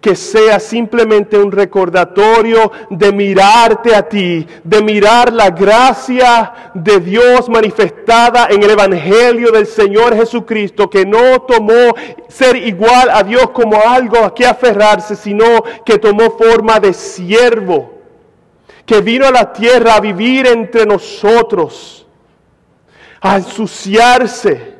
que 0.00 0.14
sea 0.14 0.60
simplemente 0.60 1.36
un 1.36 1.50
recordatorio 1.50 2.70
de 2.90 3.12
mirarte 3.12 3.94
a 3.94 4.08
ti, 4.08 4.46
de 4.62 4.82
mirar 4.82 5.32
la 5.32 5.50
gracia 5.50 6.70
de 6.74 7.00
Dios 7.00 7.48
manifestada 7.48 8.46
en 8.50 8.62
el 8.62 8.70
Evangelio 8.70 9.50
del 9.50 9.66
Señor 9.66 10.14
Jesucristo, 10.14 10.88
que 10.88 11.04
no 11.04 11.42
tomó 11.42 11.94
ser 12.28 12.56
igual 12.56 13.10
a 13.10 13.22
Dios 13.22 13.50
como 13.50 13.80
algo 13.80 14.18
a 14.18 14.34
que 14.34 14.46
aferrarse, 14.46 15.16
sino 15.16 15.62
que 15.84 15.98
tomó 15.98 16.30
forma 16.30 16.78
de 16.78 16.92
siervo 16.92 17.98
que 18.88 19.02
vino 19.02 19.26
a 19.26 19.30
la 19.30 19.52
tierra 19.52 19.96
a 19.96 20.00
vivir 20.00 20.46
entre 20.46 20.86
nosotros, 20.86 22.06
a 23.20 23.36
ensuciarse, 23.36 24.76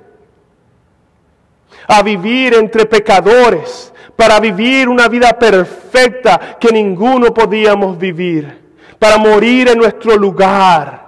a 1.86 2.02
vivir 2.02 2.54
entre 2.54 2.86
pecadores, 2.86 3.92
para 4.18 4.40
vivir 4.40 4.88
una 4.88 5.06
vida 5.06 5.38
perfecta 5.38 6.56
que 6.58 6.72
ninguno 6.72 7.32
podíamos 7.32 7.96
vivir, 7.96 8.52
para 8.98 9.16
morir 9.16 9.68
en 9.68 9.78
nuestro 9.78 10.16
lugar, 10.16 11.06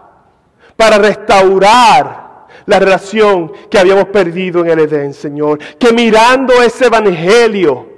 para 0.76 0.96
restaurar 0.96 2.46
la 2.66 2.78
relación 2.78 3.50
que 3.68 3.80
habíamos 3.80 4.04
perdido 4.04 4.60
en 4.60 4.70
el 4.70 4.78
Edén, 4.78 5.12
Señor. 5.12 5.58
Que 5.76 5.92
mirando 5.92 6.62
ese 6.62 6.86
Evangelio, 6.86 7.88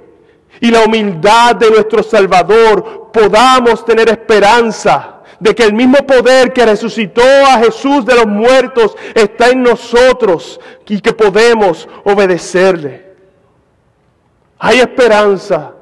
y 0.59 0.71
la 0.71 0.83
humildad 0.83 1.57
de 1.57 1.69
nuestro 1.69 2.01
Salvador 2.01 3.11
podamos 3.13 3.85
tener 3.85 4.09
esperanza 4.09 5.21
de 5.39 5.53
que 5.53 5.61
el 5.61 5.73
mismo 5.73 5.99
poder 6.07 6.51
que 6.51 6.65
resucitó 6.65 7.21
a 7.21 7.59
Jesús 7.59 8.03
de 8.03 8.15
los 8.15 8.25
muertos 8.25 8.97
está 9.13 9.51
en 9.51 9.61
nosotros 9.61 10.59
y 10.87 11.01
que 11.01 11.13
podemos 11.13 11.87
obedecerle. 12.03 13.12
Hay 14.65 14.79
esperanza 14.79 15.73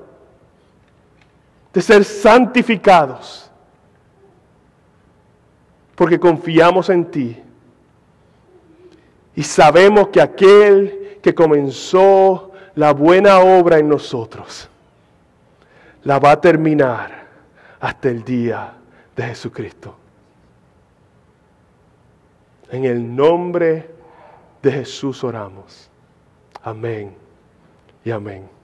de 1.72 1.82
ser 1.84 2.04
santificados 2.04 3.48
porque 5.94 6.20
confiamos 6.20 6.90
en 6.90 7.06
ti 7.06 7.44
y 9.36 9.44
sabemos 9.44 10.08
que 10.08 10.20
aquel 10.20 11.20
que 11.22 11.36
comenzó 11.36 12.54
la 12.74 12.92
buena 12.92 13.42
obra 13.42 13.78
en 13.78 13.88
nosotros 13.88 14.68
la 16.04 16.18
va 16.18 16.32
a 16.32 16.42
terminar 16.42 17.28
hasta 17.80 18.10
el 18.10 18.24
día 18.24 18.74
de 19.16 19.24
Jesucristo. 19.26 19.96
En 22.72 22.86
el 22.86 23.16
nombre 23.16 23.92
de 24.60 24.72
Jesús 24.72 25.24
oramos. 25.24 25.88
Amén 26.64 27.16
y 28.04 28.10
amén. 28.10 28.61